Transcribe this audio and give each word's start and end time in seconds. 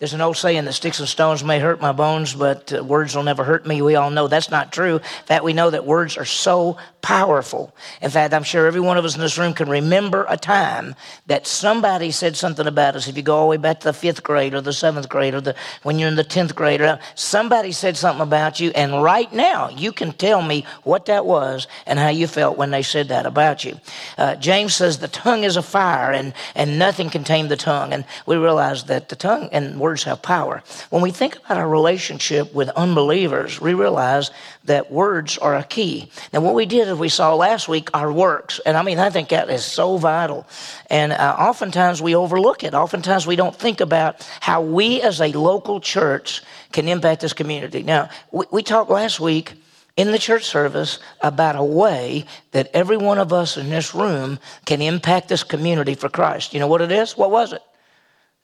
There's 0.00 0.14
an 0.14 0.22
old 0.22 0.38
saying 0.38 0.64
that 0.64 0.72
sticks 0.72 0.98
and 0.98 1.06
stones 1.06 1.44
may 1.44 1.58
hurt 1.58 1.78
my 1.78 1.92
bones, 1.92 2.32
but 2.32 2.72
uh, 2.72 2.82
words 2.82 3.14
will 3.14 3.22
never 3.22 3.44
hurt 3.44 3.66
me. 3.66 3.82
We 3.82 3.96
all 3.96 4.10
know 4.10 4.28
that's 4.28 4.50
not 4.50 4.72
true. 4.72 4.94
In 4.96 5.26
fact, 5.26 5.44
we 5.44 5.52
know 5.52 5.68
that 5.68 5.84
words 5.84 6.16
are 6.16 6.24
so 6.24 6.78
powerful. 7.02 7.74
In 8.00 8.10
fact, 8.10 8.32
I'm 8.32 8.42
sure 8.42 8.66
every 8.66 8.80
one 8.80 8.96
of 8.96 9.04
us 9.04 9.14
in 9.14 9.20
this 9.20 9.36
room 9.36 9.52
can 9.52 9.68
remember 9.68 10.24
a 10.26 10.38
time 10.38 10.94
that 11.26 11.46
somebody 11.46 12.12
said 12.12 12.34
something 12.34 12.66
about 12.66 12.96
us. 12.96 13.08
If 13.08 13.16
you 13.18 13.22
go 13.22 13.36
all 13.36 13.44
the 13.44 13.50
way 13.50 13.56
back 13.58 13.80
to 13.80 13.88
the 13.88 13.92
fifth 13.92 14.22
grade 14.22 14.54
or 14.54 14.62
the 14.62 14.72
seventh 14.72 15.10
grade 15.10 15.34
or 15.34 15.42
the, 15.42 15.54
when 15.82 15.98
you're 15.98 16.08
in 16.08 16.16
the 16.16 16.24
tenth 16.24 16.54
grade, 16.54 16.80
uh, 16.80 16.96
somebody 17.14 17.70
said 17.70 17.98
something 17.98 18.22
about 18.22 18.58
you, 18.58 18.70
and 18.70 19.02
right 19.02 19.30
now 19.34 19.68
you 19.68 19.92
can 19.92 20.14
tell 20.14 20.40
me 20.40 20.64
what 20.82 21.06
that 21.06 21.26
was 21.26 21.66
and 21.84 21.98
how 21.98 22.08
you 22.08 22.26
felt 22.26 22.56
when 22.56 22.70
they 22.70 22.82
said 22.82 23.08
that 23.08 23.26
about 23.26 23.66
you. 23.66 23.78
Uh, 24.16 24.34
James 24.36 24.74
says 24.74 24.98
the 24.98 25.08
tongue 25.08 25.44
is 25.44 25.56
a 25.56 25.62
fire, 25.62 26.10
and, 26.10 26.32
and 26.54 26.78
nothing 26.78 27.10
can 27.10 27.22
tame 27.22 27.48
the 27.48 27.56
tongue. 27.56 27.92
And 27.92 28.06
we 28.24 28.36
realize 28.36 28.84
that 28.84 29.10
the 29.10 29.16
tongue 29.16 29.50
and 29.52 29.78
words 29.90 30.04
have 30.04 30.22
power. 30.22 30.62
When 30.90 31.02
we 31.02 31.10
think 31.10 31.34
about 31.34 31.58
our 31.58 31.68
relationship 31.68 32.54
with 32.54 32.68
unbelievers, 32.70 33.60
we 33.60 33.74
realize 33.74 34.30
that 34.66 34.92
words 34.92 35.36
are 35.38 35.56
a 35.56 35.64
key. 35.64 36.08
Now, 36.32 36.42
what 36.42 36.54
we 36.54 36.64
did 36.64 36.86
is 36.86 36.96
we 36.96 37.08
saw 37.08 37.34
last 37.34 37.66
week 37.68 37.90
our 37.92 38.12
works, 38.12 38.60
and 38.64 38.76
I 38.76 38.82
mean, 38.82 39.00
I 39.00 39.10
think 39.10 39.30
that 39.30 39.50
is 39.50 39.64
so 39.64 39.96
vital. 39.96 40.46
And 40.90 41.12
uh, 41.12 41.34
oftentimes 41.36 42.00
we 42.00 42.14
overlook 42.14 42.62
it. 42.62 42.72
Oftentimes 42.72 43.26
we 43.26 43.34
don't 43.34 43.56
think 43.56 43.80
about 43.80 44.24
how 44.38 44.62
we 44.62 45.02
as 45.02 45.20
a 45.20 45.32
local 45.32 45.80
church 45.80 46.42
can 46.70 46.86
impact 46.86 47.22
this 47.22 47.32
community. 47.32 47.82
Now, 47.82 48.10
we, 48.30 48.44
we 48.52 48.62
talked 48.62 48.90
last 48.90 49.18
week 49.18 49.54
in 49.96 50.12
the 50.12 50.20
church 50.20 50.44
service 50.44 51.00
about 51.20 51.56
a 51.56 51.64
way 51.64 52.26
that 52.52 52.70
every 52.72 52.96
one 52.96 53.18
of 53.18 53.32
us 53.32 53.56
in 53.56 53.70
this 53.70 53.92
room 53.92 54.38
can 54.66 54.80
impact 54.80 55.28
this 55.28 55.42
community 55.42 55.96
for 55.96 56.08
Christ. 56.08 56.54
You 56.54 56.60
know 56.60 56.68
what 56.68 56.80
it 56.80 56.92
is? 56.92 57.16
What 57.16 57.32
was 57.32 57.52
it? 57.52 57.62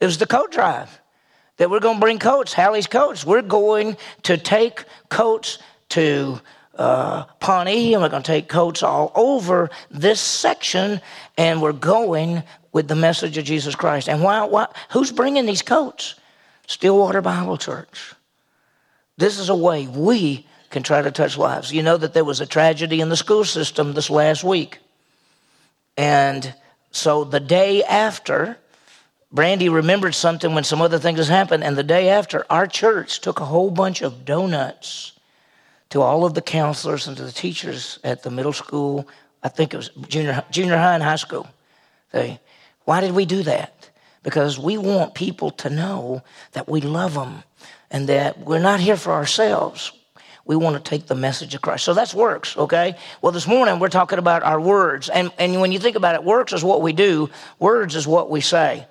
It 0.01 0.07
was 0.07 0.19
the 0.19 0.27
coat 0.27 0.51
drive 0.51 1.01
that 1.57 1.71
we're 1.71 1.81
going 1.81 1.97
to 1.97 2.01
bring 2.01 2.19
coats, 2.19 2.53
Hallie's 2.53 2.87
coats. 2.87 3.25
We're 3.25 3.43
going 3.43 3.97
to 4.25 4.37
take 4.37 4.85
coats 5.09 5.59
to 5.91 6.41
uh, 6.77 7.25
Pawnee, 7.41 7.95
and 7.95 8.03
we're 8.03 8.09
going 8.09 8.23
to 8.23 8.27
take 8.27 8.49
coats 8.49 8.83
all 8.83 9.13
over 9.15 9.71
this 9.91 10.21
section, 10.21 11.01
and 11.39 11.63
we're 11.63 11.73
going 11.73 12.43
with 12.73 12.89
the 12.89 12.97
message 12.97 13.39
of 13.39 13.45
Jesus 13.45 13.75
Christ. 13.75 14.09
And 14.09 14.23
why, 14.23 14.45
why, 14.45 14.67
who's 14.91 15.11
bringing 15.11 15.47
these 15.47 15.63
coats? 15.63 16.17
Stillwater 16.67 17.23
Bible 17.23 17.57
Church. 17.57 18.15
This 19.17 19.39
is 19.39 19.49
a 19.49 19.57
way 19.57 19.87
we 19.87 20.47
can 20.69 20.83
try 20.83 21.01
to 21.01 21.11
touch 21.11 21.39
lives. 21.39 21.73
You 21.73 21.83
know 21.83 21.97
that 21.97 22.13
there 22.13 22.25
was 22.25 22.41
a 22.41 22.47
tragedy 22.47 23.01
in 23.01 23.09
the 23.09 23.17
school 23.17 23.45
system 23.45 23.95
this 23.95 24.11
last 24.11 24.45
week. 24.45 24.81
And 25.97 26.55
so 26.91 27.25
the 27.25 27.41
day 27.41 27.83
after, 27.85 28.59
Brandy 29.37 29.69
remembered 29.69 30.15
something 30.15 30.55
when 30.55 30.65
some 30.65 30.81
other 30.81 30.99
things 30.99 31.29
happened, 31.29 31.63
and 31.63 31.77
the 31.77 31.83
day 31.83 32.09
after, 32.09 32.47
our 32.49 32.67
church 32.67 33.21
took 33.21 33.39
a 33.39 33.45
whole 33.45 33.71
bunch 33.71 34.01
of 34.01 34.25
donuts 34.25 35.13
to 35.91 36.01
all 36.01 36.25
of 36.25 36.33
the 36.33 36.41
counselors 36.41 37.07
and 37.07 37.19
to 37.19 37.23
the 37.23 37.31
teachers 37.31 37.99
at 38.03 38.23
the 38.23 38.31
middle 38.31 38.55
school. 38.55 39.07
I 39.43 39.49
think 39.49 39.75
it 39.75 39.77
was 39.77 39.91
junior, 40.09 40.43
junior 40.51 40.79
high 40.79 40.95
and 40.95 41.03
high 41.03 41.17
school. 41.17 41.47
They, 42.13 42.41
why 42.87 43.03
did 43.03 43.13
we 43.13 43.27
do 43.27 43.43
that? 43.43 43.91
Because 44.23 44.59
we 44.59 44.79
want 44.79 45.15
people 45.15 45.51
to 45.51 45.69
know 45.69 46.23
that 46.53 46.67
we 46.67 46.81
love 46.81 47.13
them 47.13 47.45
and 47.91 48.09
that 48.09 48.39
we're 48.39 48.59
not 48.59 48.81
here 48.81 48.97
for 48.97 49.13
ourselves. 49.13 49.93
We 50.47 50.57
want 50.57 50.83
to 50.83 50.91
take 50.91 51.09
the 51.09 51.15
message 51.15 51.55
of 51.55 51.61
Christ. 51.61 51.85
So 51.85 51.93
that's 51.93 52.15
works, 52.15 52.57
okay? 52.57 52.97
Well, 53.21 53.33
this 53.33 53.47
morning 53.47 53.81
we're 53.81 53.89
talking 53.89 54.19
about 54.19 54.43
our 54.45 54.61
words. 54.61 55.11
And, 55.11 55.31
and 55.39 55.61
when 55.61 55.73
you 55.73 55.79
think 55.79 55.97
about 55.97 56.15
it, 56.15 56.25
works 56.25 56.55
is 56.55 56.65
what 56.65 56.81
we 56.81 56.95
do, 56.95 57.29
words 57.59 57.97
is 57.97 58.07
what 58.07 58.31
we 58.31 58.41
say 58.41 58.87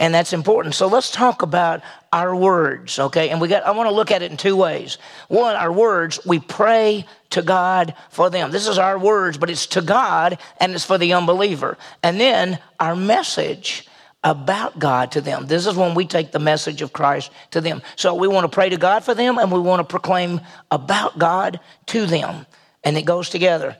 and 0.00 0.14
that's 0.14 0.32
important. 0.32 0.74
So 0.74 0.86
let's 0.86 1.10
talk 1.10 1.42
about 1.42 1.82
our 2.10 2.34
words, 2.34 2.98
okay? 2.98 3.28
And 3.28 3.40
we 3.40 3.48
got 3.48 3.64
I 3.64 3.70
want 3.70 3.88
to 3.88 3.94
look 3.94 4.10
at 4.10 4.22
it 4.22 4.30
in 4.30 4.36
two 4.38 4.56
ways. 4.56 4.96
One, 5.28 5.54
our 5.54 5.70
words, 5.70 6.18
we 6.26 6.40
pray 6.40 7.04
to 7.30 7.42
God 7.42 7.94
for 8.08 8.30
them. 8.30 8.50
This 8.50 8.66
is 8.66 8.78
our 8.78 8.98
words, 8.98 9.36
but 9.36 9.50
it's 9.50 9.66
to 9.68 9.82
God 9.82 10.38
and 10.58 10.72
it's 10.72 10.86
for 10.86 10.96
the 10.96 11.12
unbeliever. 11.12 11.76
And 12.02 12.18
then 12.18 12.58
our 12.80 12.96
message 12.96 13.86
about 14.24 14.78
God 14.78 15.12
to 15.12 15.20
them. 15.20 15.46
This 15.46 15.66
is 15.66 15.76
when 15.76 15.94
we 15.94 16.06
take 16.06 16.32
the 16.32 16.38
message 16.38 16.82
of 16.82 16.94
Christ 16.94 17.30
to 17.50 17.60
them. 17.60 17.82
So 17.96 18.14
we 18.14 18.26
want 18.26 18.44
to 18.44 18.54
pray 18.54 18.70
to 18.70 18.76
God 18.78 19.04
for 19.04 19.14
them 19.14 19.38
and 19.38 19.52
we 19.52 19.60
want 19.60 19.80
to 19.80 19.84
proclaim 19.84 20.40
about 20.70 21.18
God 21.18 21.60
to 21.86 22.06
them. 22.06 22.46
And 22.82 22.96
it 22.96 23.04
goes 23.04 23.28
together. 23.28 23.76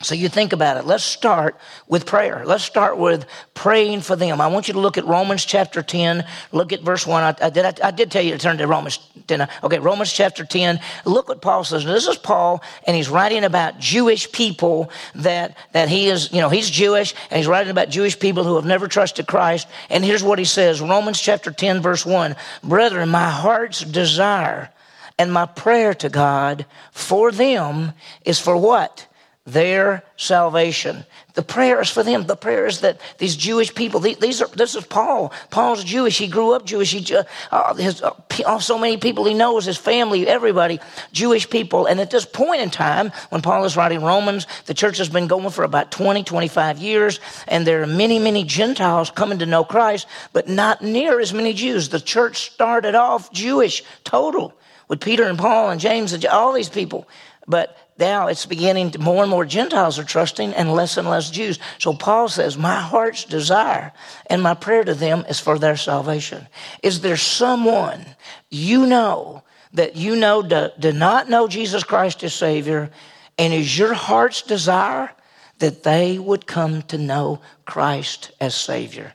So 0.00 0.14
you 0.14 0.28
think 0.28 0.52
about 0.52 0.76
it. 0.76 0.86
Let's 0.86 1.02
start 1.02 1.58
with 1.88 2.06
prayer. 2.06 2.44
Let's 2.46 2.62
start 2.62 2.98
with 2.98 3.26
praying 3.54 4.02
for 4.02 4.14
them. 4.14 4.40
I 4.40 4.46
want 4.46 4.68
you 4.68 4.74
to 4.74 4.80
look 4.80 4.96
at 4.96 5.04
Romans 5.04 5.44
chapter 5.44 5.82
10. 5.82 6.24
Look 6.52 6.72
at 6.72 6.82
verse 6.82 7.04
1. 7.04 7.22
I, 7.24 7.46
I 7.46 7.50
did, 7.50 7.64
I, 7.64 7.88
I, 7.88 7.90
did 7.90 8.08
tell 8.08 8.22
you 8.22 8.30
to 8.30 8.38
turn 8.38 8.58
to 8.58 8.66
Romans 8.68 9.00
10. 9.26 9.48
Okay, 9.64 9.80
Romans 9.80 10.12
chapter 10.12 10.44
10. 10.44 10.78
Look 11.04 11.28
what 11.28 11.42
Paul 11.42 11.64
says. 11.64 11.84
Now, 11.84 11.94
this 11.94 12.06
is 12.06 12.16
Paul, 12.16 12.62
and 12.86 12.94
he's 12.94 13.08
writing 13.08 13.42
about 13.42 13.80
Jewish 13.80 14.30
people 14.30 14.88
that, 15.16 15.56
that 15.72 15.88
he 15.88 16.06
is, 16.06 16.32
you 16.32 16.40
know, 16.40 16.48
he's 16.48 16.70
Jewish, 16.70 17.12
and 17.28 17.36
he's 17.36 17.48
writing 17.48 17.72
about 17.72 17.88
Jewish 17.88 18.16
people 18.16 18.44
who 18.44 18.54
have 18.54 18.64
never 18.64 18.86
trusted 18.86 19.26
Christ. 19.26 19.66
And 19.90 20.04
here's 20.04 20.22
what 20.22 20.38
he 20.38 20.44
says 20.44 20.80
Romans 20.80 21.20
chapter 21.20 21.50
10, 21.50 21.82
verse 21.82 22.06
1. 22.06 22.36
Brethren, 22.62 23.08
my 23.08 23.30
heart's 23.30 23.80
desire 23.80 24.70
and 25.18 25.32
my 25.32 25.46
prayer 25.46 25.92
to 25.94 26.08
God 26.08 26.66
for 26.92 27.32
them 27.32 27.94
is 28.24 28.38
for 28.38 28.56
what? 28.56 29.07
Their 29.52 30.02
salvation. 30.16 31.04
The 31.34 31.42
prayer 31.42 31.80
is 31.80 31.88
for 31.88 32.02
them. 32.02 32.26
The 32.26 32.36
prayer 32.36 32.66
is 32.66 32.80
that 32.80 33.00
these 33.18 33.36
Jewish 33.36 33.74
people, 33.74 34.00
these 34.00 34.42
are, 34.42 34.48
this 34.48 34.74
is 34.74 34.84
Paul. 34.84 35.32
Paul's 35.50 35.84
Jewish. 35.84 36.18
He 36.18 36.26
grew 36.26 36.52
up 36.52 36.66
Jewish. 36.66 36.92
He, 36.92 37.16
uh, 37.50 37.74
his, 37.74 38.02
uh, 38.02 38.58
so 38.58 38.78
many 38.78 38.96
people 38.96 39.24
he 39.24 39.34
knows, 39.34 39.64
his 39.64 39.78
family, 39.78 40.28
everybody, 40.28 40.80
Jewish 41.12 41.48
people. 41.48 41.86
And 41.86 42.00
at 42.00 42.10
this 42.10 42.26
point 42.26 42.60
in 42.60 42.70
time, 42.70 43.10
when 43.30 43.40
Paul 43.40 43.64
is 43.64 43.76
writing 43.76 44.02
Romans, 44.02 44.46
the 44.66 44.74
church 44.74 44.98
has 44.98 45.08
been 45.08 45.28
going 45.28 45.50
for 45.50 45.64
about 45.64 45.90
20, 45.90 46.24
25 46.24 46.78
years, 46.78 47.20
and 47.46 47.66
there 47.66 47.82
are 47.82 47.86
many, 47.86 48.18
many 48.18 48.44
Gentiles 48.44 49.10
coming 49.10 49.38
to 49.38 49.46
know 49.46 49.64
Christ, 49.64 50.06
but 50.32 50.48
not 50.48 50.82
near 50.82 51.20
as 51.20 51.32
many 51.32 51.54
Jews. 51.54 51.88
The 51.88 52.00
church 52.00 52.50
started 52.50 52.94
off 52.94 53.32
Jewish, 53.32 53.82
total, 54.04 54.52
with 54.88 55.00
Peter 55.00 55.24
and 55.24 55.38
Paul 55.38 55.70
and 55.70 55.80
James 55.80 56.12
and 56.12 56.24
all 56.26 56.52
these 56.52 56.68
people. 56.68 57.08
But 57.46 57.76
now 57.98 58.28
it's 58.28 58.46
beginning 58.46 58.92
to, 58.92 58.98
more 58.98 59.22
and 59.22 59.30
more 59.30 59.44
Gentiles 59.44 59.98
are 59.98 60.04
trusting 60.04 60.54
and 60.54 60.72
less 60.72 60.96
and 60.96 61.08
less 61.08 61.30
Jews. 61.30 61.58
So 61.78 61.92
Paul 61.92 62.28
says, 62.28 62.56
My 62.56 62.80
heart's 62.80 63.24
desire 63.24 63.92
and 64.26 64.42
my 64.42 64.54
prayer 64.54 64.84
to 64.84 64.94
them 64.94 65.24
is 65.28 65.40
for 65.40 65.58
their 65.58 65.76
salvation. 65.76 66.46
Is 66.82 67.00
there 67.00 67.16
someone 67.16 68.06
you 68.50 68.86
know 68.86 69.42
that 69.72 69.96
you 69.96 70.16
know 70.16 70.42
do, 70.42 70.70
do 70.78 70.92
not 70.92 71.28
know 71.28 71.48
Jesus 71.48 71.82
Christ 71.82 72.22
as 72.22 72.34
Savior, 72.34 72.90
and 73.36 73.52
is 73.52 73.76
your 73.76 73.94
heart's 73.94 74.42
desire 74.42 75.10
that 75.58 75.82
they 75.82 76.18
would 76.18 76.46
come 76.46 76.82
to 76.82 76.98
know 76.98 77.40
Christ 77.66 78.30
as 78.40 78.54
Savior? 78.54 79.14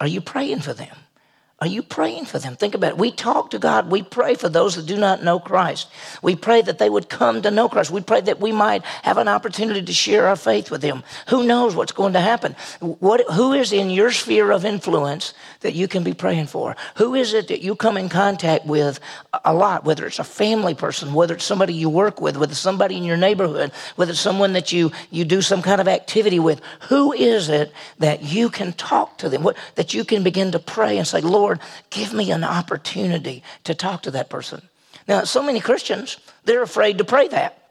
Are 0.00 0.06
you 0.06 0.20
praying 0.20 0.60
for 0.60 0.74
them? 0.74 0.96
Are 1.58 1.66
you 1.66 1.82
praying 1.82 2.26
for 2.26 2.38
them? 2.38 2.54
Think 2.54 2.74
about 2.74 2.90
it. 2.90 2.98
We 2.98 3.10
talk 3.10 3.50
to 3.52 3.58
God. 3.58 3.90
We 3.90 4.02
pray 4.02 4.34
for 4.34 4.50
those 4.50 4.76
that 4.76 4.84
do 4.84 4.98
not 4.98 5.24
know 5.24 5.38
Christ. 5.38 5.88
We 6.20 6.36
pray 6.36 6.60
that 6.60 6.78
they 6.78 6.90
would 6.90 7.08
come 7.08 7.40
to 7.40 7.50
know 7.50 7.66
Christ. 7.66 7.90
We 7.90 8.02
pray 8.02 8.20
that 8.20 8.40
we 8.40 8.52
might 8.52 8.84
have 9.02 9.16
an 9.16 9.26
opportunity 9.26 9.80
to 9.80 9.92
share 9.94 10.26
our 10.26 10.36
faith 10.36 10.70
with 10.70 10.82
them. 10.82 11.02
Who 11.28 11.46
knows 11.46 11.74
what's 11.74 11.92
going 11.92 12.12
to 12.12 12.20
happen? 12.20 12.56
What, 12.80 13.22
who 13.32 13.54
is 13.54 13.72
in 13.72 13.88
your 13.88 14.12
sphere 14.12 14.50
of 14.50 14.66
influence 14.66 15.32
that 15.60 15.74
you 15.74 15.88
can 15.88 16.04
be 16.04 16.12
praying 16.12 16.48
for? 16.48 16.76
Who 16.96 17.14
is 17.14 17.32
it 17.32 17.48
that 17.48 17.62
you 17.62 17.74
come 17.74 17.96
in 17.96 18.10
contact 18.10 18.66
with 18.66 19.00
a 19.42 19.54
lot, 19.54 19.86
whether 19.86 20.06
it's 20.06 20.18
a 20.18 20.24
family 20.24 20.74
person, 20.74 21.14
whether 21.14 21.36
it's 21.36 21.44
somebody 21.44 21.72
you 21.72 21.88
work 21.88 22.20
with, 22.20 22.36
whether 22.36 22.52
it's 22.52 22.60
somebody 22.60 22.98
in 22.98 23.02
your 23.02 23.16
neighborhood, 23.16 23.72
whether 23.94 24.10
it's 24.10 24.20
someone 24.20 24.52
that 24.52 24.74
you, 24.74 24.92
you 25.10 25.24
do 25.24 25.40
some 25.40 25.62
kind 25.62 25.80
of 25.80 25.88
activity 25.88 26.38
with? 26.38 26.60
Who 26.90 27.14
is 27.14 27.48
it 27.48 27.72
that 27.98 28.22
you 28.22 28.50
can 28.50 28.74
talk 28.74 29.16
to 29.18 29.30
them, 29.30 29.42
what, 29.42 29.56
that 29.76 29.94
you 29.94 30.04
can 30.04 30.22
begin 30.22 30.52
to 30.52 30.58
pray 30.58 30.98
and 30.98 31.08
say, 31.08 31.22
Lord, 31.22 31.45
Lord, 31.46 31.60
give 31.90 32.12
me 32.12 32.32
an 32.32 32.42
opportunity 32.42 33.44
to 33.62 33.74
talk 33.74 34.02
to 34.02 34.10
that 34.10 34.28
person. 34.28 34.68
Now, 35.06 35.22
so 35.22 35.44
many 35.44 35.60
Christians, 35.60 36.16
they're 36.44 36.62
afraid 36.62 36.98
to 36.98 37.04
pray 37.04 37.28
that. 37.28 37.62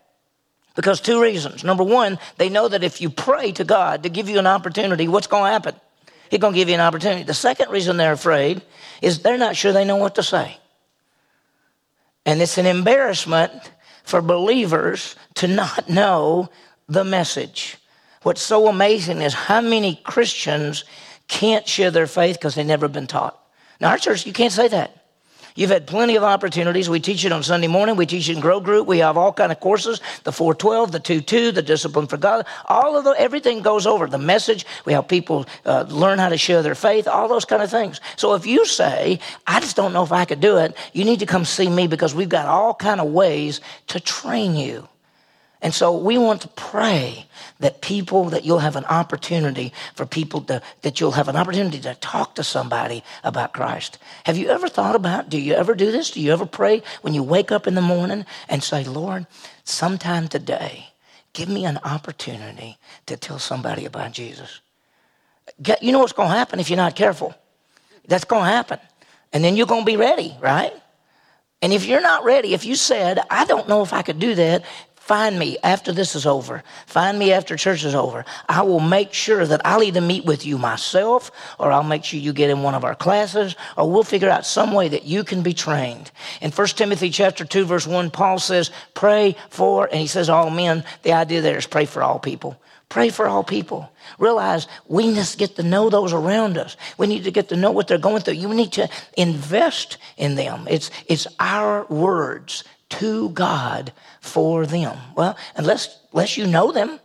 Because 0.75 1.01
two 1.01 1.21
reasons. 1.21 1.65
Number 1.65 1.83
one, 1.83 2.17
they 2.37 2.47
know 2.47 2.69
that 2.69 2.85
if 2.85 3.01
you 3.01 3.09
pray 3.09 3.51
to 3.51 3.65
God 3.65 4.03
to 4.03 4.09
give 4.09 4.29
you 4.29 4.39
an 4.39 4.47
opportunity, 4.47 5.09
what's 5.09 5.27
going 5.27 5.43
to 5.43 5.51
happen? 5.51 5.75
He's 6.29 6.39
going 6.39 6.53
to 6.53 6.57
give 6.57 6.69
you 6.69 6.75
an 6.75 6.81
opportunity. 6.81 7.23
The 7.23 7.33
second 7.33 7.69
reason 7.69 7.97
they're 7.97 8.13
afraid 8.13 8.61
is 9.01 9.19
they're 9.19 9.37
not 9.37 9.57
sure 9.57 9.73
they 9.73 9.83
know 9.83 9.97
what 9.97 10.15
to 10.15 10.23
say. 10.23 10.57
And 12.25 12.41
it's 12.41 12.57
an 12.57 12.65
embarrassment 12.65 13.51
for 14.03 14.21
believers 14.21 15.17
to 15.35 15.47
not 15.47 15.89
know 15.89 16.49
the 16.87 17.03
message. 17.03 17.77
What's 18.23 18.41
so 18.41 18.67
amazing 18.67 19.21
is 19.21 19.33
how 19.33 19.59
many 19.59 19.97
Christians 20.03 20.85
can't 21.27 21.67
share 21.67 21.91
their 21.91 22.07
faith 22.07 22.37
because 22.37 22.55
they've 22.55 22.65
never 22.65 22.87
been 22.87 23.07
taught. 23.07 23.39
Now, 23.79 23.91
our 23.91 23.97
church, 23.97 24.25
you 24.25 24.33
can't 24.33 24.53
say 24.53 24.67
that. 24.69 25.05
You've 25.57 25.69
had 25.69 25.87
plenty 25.87 26.17
of 26.17 26.23
opportunities. 26.23 26.89
We 26.89 26.99
teach 26.99 27.23
it 27.23 27.31
on 27.31 27.41
Sunday 27.41 27.67
morning. 27.67 27.95
We 27.95 28.05
teach 28.05 28.27
it 28.27 28.33
in 28.33 28.41
Grow 28.41 28.59
Group. 28.59 28.87
We 28.87 28.97
have 28.97 29.15
all 29.15 29.31
kind 29.31 29.53
of 29.53 29.61
courses: 29.61 30.01
the 30.25 30.33
412, 30.33 30.91
the 30.91 30.99
22, 30.99 31.53
the 31.53 31.61
Discipline 31.61 32.07
for 32.07 32.17
God. 32.17 32.45
All 32.65 32.97
of 32.97 33.05
the 33.05 33.11
everything 33.11 33.61
goes 33.61 33.87
over 33.87 34.05
the 34.07 34.17
message. 34.17 34.65
We 34.83 34.91
help 34.91 35.07
people 35.07 35.45
uh, 35.65 35.85
learn 35.87 36.19
how 36.19 36.27
to 36.27 36.37
share 36.37 36.61
their 36.61 36.75
faith. 36.75 37.07
All 37.07 37.29
those 37.29 37.45
kind 37.45 37.63
of 37.63 37.71
things. 37.71 38.01
So 38.17 38.33
if 38.33 38.45
you 38.45 38.65
say, 38.65 39.19
"I 39.47 39.61
just 39.61 39.77
don't 39.77 39.93
know 39.93 40.03
if 40.03 40.11
I 40.11 40.25
could 40.25 40.41
do 40.41 40.57
it," 40.57 40.75
you 40.91 41.05
need 41.05 41.19
to 41.19 41.25
come 41.25 41.45
see 41.45 41.69
me 41.69 41.87
because 41.87 42.13
we've 42.13 42.27
got 42.27 42.47
all 42.47 42.73
kind 42.73 42.99
of 42.99 43.07
ways 43.07 43.61
to 43.87 44.01
train 44.01 44.57
you. 44.57 44.89
And 45.65 45.73
so 45.73 45.97
we 45.97 46.19
want 46.19 46.41
to 46.41 46.47
pray 46.49 47.25
that 47.59 47.81
people, 47.81 48.25
that 48.25 48.45
you'll 48.45 48.59
have 48.59 48.75
an 48.75 48.85
opportunity 48.85 49.73
for 49.95 50.05
people 50.05 50.41
to, 50.41 50.61
that 50.83 50.99
you'll 50.99 51.13
have 51.13 51.27
an 51.27 51.35
opportunity 51.35 51.79
to 51.79 51.95
talk 51.95 52.35
to 52.35 52.43
somebody 52.43 53.03
about 53.23 53.53
Christ. 53.53 53.97
Have 54.25 54.37
you 54.37 54.49
ever 54.49 54.69
thought 54.69 54.95
about, 54.95 55.27
do 55.27 55.39
you 55.39 55.55
ever 55.55 55.73
do 55.73 55.91
this? 55.91 56.11
Do 56.11 56.21
you 56.21 56.31
ever 56.31 56.45
pray 56.45 56.83
when 57.01 57.15
you 57.15 57.23
wake 57.23 57.51
up 57.51 57.65
in 57.65 57.73
the 57.73 57.81
morning 57.81 58.27
and 58.47 58.63
say, 58.63 58.83
Lord, 58.83 59.25
sometime 59.63 60.27
today, 60.27 60.89
give 61.33 61.49
me 61.49 61.65
an 61.65 61.79
opportunity 61.83 62.77
to 63.07 63.17
tell 63.17 63.39
somebody 63.39 63.85
about 63.85 64.11
Jesus? 64.11 64.61
You 65.81 65.91
know 65.91 65.97
what's 65.97 66.13
going 66.13 66.29
to 66.29 66.37
happen 66.37 66.59
if 66.59 66.69
you're 66.69 66.77
not 66.77 66.95
careful? 66.95 67.33
That's 68.07 68.25
going 68.25 68.43
to 68.43 68.51
happen. 68.51 68.77
And 69.33 69.43
then 69.43 69.55
you're 69.55 69.65
going 69.65 69.81
to 69.81 69.91
be 69.91 69.97
ready, 69.97 70.37
right? 70.39 70.73
And 71.63 71.73
if 71.73 71.87
you're 71.87 72.01
not 72.01 72.23
ready, 72.23 72.53
if 72.53 72.65
you 72.65 72.75
said, 72.75 73.19
I 73.31 73.45
don't 73.45 73.67
know 73.67 73.81
if 73.81 73.93
I 73.93 74.03
could 74.03 74.19
do 74.19 74.35
that, 74.35 74.63
Find 75.05 75.37
me 75.37 75.55
after 75.61 75.91
this 75.91 76.15
is 76.15 76.25
over. 76.25 76.63
Find 76.87 77.19
me 77.19 77.31
after 77.31 77.55
church 77.55 77.83
is 77.83 77.93
over. 77.93 78.25
I 78.49 78.63
will 78.63 78.79
make 78.79 79.13
sure 79.13 79.45
that 79.45 79.61
I'll 79.63 79.83
either 79.83 80.01
meet 80.01 80.25
with 80.25 80.47
you 80.47 80.57
myself 80.57 81.29
or 81.59 81.71
I'll 81.71 81.83
make 81.83 82.03
sure 82.03 82.19
you 82.19 82.33
get 82.33 82.49
in 82.49 82.63
one 82.63 82.73
of 82.73 82.83
our 82.83 82.95
classes 82.95 83.55
or 83.77 83.87
we'll 83.87 84.01
figure 84.01 84.31
out 84.31 84.47
some 84.47 84.71
way 84.71 84.87
that 84.87 85.05
you 85.05 85.23
can 85.23 85.43
be 85.43 85.53
trained. 85.53 86.09
In 86.41 86.49
1 86.49 86.67
Timothy 86.69 87.11
chapter 87.11 87.45
2 87.45 87.65
verse 87.65 87.85
1, 87.85 88.09
Paul 88.09 88.39
says, 88.39 88.71
pray 88.95 89.35
for, 89.51 89.85
and 89.85 90.01
he 90.01 90.07
says 90.07 90.27
all 90.27 90.49
men. 90.49 90.83
The 91.03 91.13
idea 91.13 91.41
there 91.41 91.59
is 91.59 91.67
pray 91.67 91.85
for 91.85 92.01
all 92.01 92.17
people. 92.17 92.59
Pray 92.89 93.09
for 93.09 93.27
all 93.27 93.43
people. 93.43 93.91
Realize 94.17 94.67
we 94.87 95.05
need 95.05 95.23
to 95.23 95.37
get 95.37 95.55
to 95.57 95.63
know 95.63 95.91
those 95.91 96.13
around 96.13 96.57
us. 96.57 96.77
We 96.97 97.05
need 97.05 97.25
to 97.25 97.31
get 97.31 97.49
to 97.49 97.55
know 97.55 97.69
what 97.69 97.87
they're 97.87 97.99
going 97.99 98.23
through. 98.23 98.35
You 98.35 98.51
need 98.55 98.71
to 98.73 98.89
invest 99.15 99.99
in 100.17 100.33
them. 100.33 100.67
It's, 100.67 100.89
it's 101.07 101.27
our 101.39 101.85
words 101.85 102.63
to 102.89 103.29
God 103.29 103.91
for 104.21 104.65
them. 104.65 104.97
Well, 105.15 105.37
unless, 105.55 105.99
unless 106.11 106.37
you 106.37 106.47
know 106.47 106.71
them, 106.71 106.99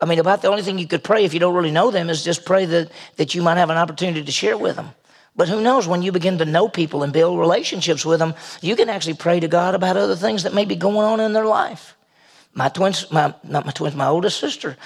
I 0.00 0.06
mean, 0.06 0.18
about 0.18 0.40
the 0.40 0.48
only 0.48 0.62
thing 0.62 0.78
you 0.78 0.86
could 0.86 1.04
pray 1.04 1.24
if 1.24 1.34
you 1.34 1.40
don't 1.40 1.54
really 1.54 1.70
know 1.70 1.90
them 1.90 2.08
is 2.08 2.24
just 2.24 2.46
pray 2.46 2.64
that, 2.64 2.90
that 3.16 3.34
you 3.34 3.42
might 3.42 3.58
have 3.58 3.70
an 3.70 3.76
opportunity 3.76 4.24
to 4.24 4.32
share 4.32 4.56
with 4.56 4.76
them. 4.76 4.90
But 5.36 5.48
who 5.48 5.60
knows, 5.60 5.86
when 5.86 6.02
you 6.02 6.10
begin 6.10 6.38
to 6.38 6.44
know 6.44 6.68
people 6.68 7.02
and 7.02 7.12
build 7.12 7.38
relationships 7.38 8.04
with 8.04 8.18
them, 8.18 8.34
you 8.60 8.76
can 8.76 8.88
actually 8.88 9.14
pray 9.14 9.40
to 9.40 9.48
God 9.48 9.74
about 9.74 9.96
other 9.96 10.16
things 10.16 10.42
that 10.42 10.54
may 10.54 10.64
be 10.64 10.76
going 10.76 10.96
on 10.96 11.20
in 11.20 11.32
their 11.32 11.44
life. 11.44 11.96
My 12.52 12.68
twins, 12.68 13.10
my, 13.12 13.32
not 13.44 13.64
my 13.64 13.72
twins, 13.72 13.94
my 13.94 14.08
oldest 14.08 14.40
sister, 14.40 14.76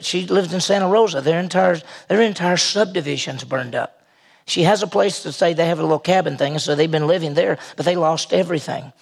she 0.00 0.26
lives 0.26 0.52
in 0.52 0.60
Santa 0.60 0.88
Rosa. 0.88 1.20
Their 1.20 1.38
entire, 1.38 1.80
their 2.08 2.22
entire 2.22 2.56
subdivision's 2.56 3.44
burned 3.44 3.74
up. 3.74 4.02
She 4.44 4.64
has 4.64 4.82
a 4.82 4.88
place 4.88 5.22
to 5.22 5.32
stay. 5.32 5.54
They 5.54 5.66
have 5.66 5.78
a 5.78 5.82
little 5.82 6.00
cabin 6.00 6.36
thing, 6.36 6.58
so 6.58 6.74
they've 6.74 6.90
been 6.90 7.06
living 7.06 7.34
there, 7.34 7.58
but 7.76 7.86
they 7.86 7.94
lost 7.94 8.32
everything. 8.32 8.92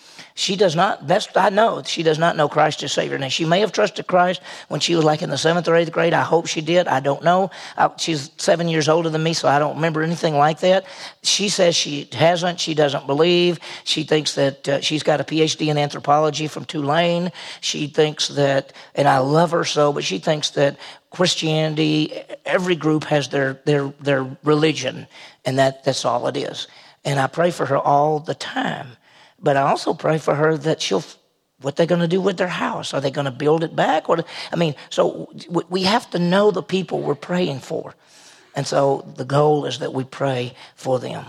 She 0.41 0.57
does 0.57 0.75
not, 0.75 1.07
best 1.07 1.37
I 1.37 1.51
know, 1.51 1.83
she 1.83 2.03
does 2.03 2.19
not 2.19 2.35
know 2.35 2.49
Christ 2.49 2.83
as 2.83 2.93
Savior. 2.93 3.19
Now, 3.19 3.29
she 3.29 3.45
may 3.45 3.61
have 3.61 3.73
trusted 3.73 4.07
Christ 4.07 4.41
when 4.69 4.81
she 4.81 4.95
was 4.97 5.05
like 5.05 5.21
in 5.21 5.29
the 5.29 5.37
seventh 5.37 5.69
or 5.69 5.77
eighth 5.77 5.93
grade. 5.93 6.15
I 6.15 6.23
hope 6.23 6.47
she 6.47 6.63
did. 6.63 6.89
I 6.89 7.01
don't 7.01 7.23
know. 7.23 7.51
I, 7.77 7.91
she's 7.99 8.31
seven 8.39 8.67
years 8.67 8.89
older 8.89 9.11
than 9.11 9.23
me, 9.23 9.35
so 9.35 9.49
I 9.49 9.59
don't 9.59 9.75
remember 9.75 10.03
anything 10.03 10.35
like 10.35 10.61
that. 10.61 10.87
She 11.23 11.51
says 11.51 11.77
she 11.77 12.09
hasn't. 12.13 12.59
She 12.59 12.73
doesn't 12.73 13.07
believe. 13.07 13.61
She 13.85 14.03
thinks 14.03 14.35
that 14.37 14.67
uh, 14.67 14.81
she's 14.81 15.03
got 15.03 15.21
a 15.21 15.25
PhD 15.25 15.69
in 15.69 15.77
anthropology 15.77 16.49
from 16.49 16.65
Tulane. 16.65 17.33
She 17.61 17.87
thinks 17.87 18.29
that, 18.29 18.73
and 18.95 19.07
I 19.07 19.19
love 19.19 19.51
her 19.51 19.67
so, 19.67 19.93
but 19.93 20.05
she 20.05 20.21
thinks 20.21 20.49
that 20.53 20.79
Christianity, 21.11 22.19
every 22.47 22.77
group 22.77 23.05
has 23.05 23.29
their, 23.29 23.61
their, 23.67 23.93
their 24.01 24.27
religion, 24.43 25.07
and 25.45 25.59
that, 25.59 25.85
that's 25.85 26.07
all 26.07 26.27
it 26.29 26.39
is. 26.39 26.67
And 27.05 27.21
I 27.21 27.27
pray 27.27 27.51
for 27.51 27.67
her 27.67 27.79
all 27.79 28.21
the 28.21 28.35
time. 28.35 28.97
But 29.41 29.57
I 29.57 29.63
also 29.63 29.95
pray 29.95 30.19
for 30.19 30.35
her 30.35 30.57
that 30.59 30.83
she'll, 30.83 31.05
what 31.61 31.77
they're 31.77 31.87
going 31.87 32.01
to 32.01 32.09
do 32.09 32.21
with 32.21 32.37
their 32.37 32.49
house. 32.49 32.93
Are 32.93 33.01
they 33.01 33.11
going 33.11 33.25
to 33.25 33.31
build 33.31 33.65
it 33.65 33.75
back? 33.75 34.09
Or, 34.09 34.25
I 34.53 34.57
mean, 34.57 34.75
so 34.91 35.33
we 35.69 35.85
have 35.85 36.11
to 36.11 36.19
know 36.19 36.51
the 36.51 36.63
people 36.63 37.01
we're 37.01 37.15
praying 37.15 37.61
for. 37.61 37.95
And 38.55 38.67
so 38.67 39.11
the 39.17 39.25
goal 39.25 39.65
is 39.65 39.79
that 39.79 39.95
we 39.95 40.05
pray 40.05 40.55
for 40.75 40.99
them. 40.99 41.25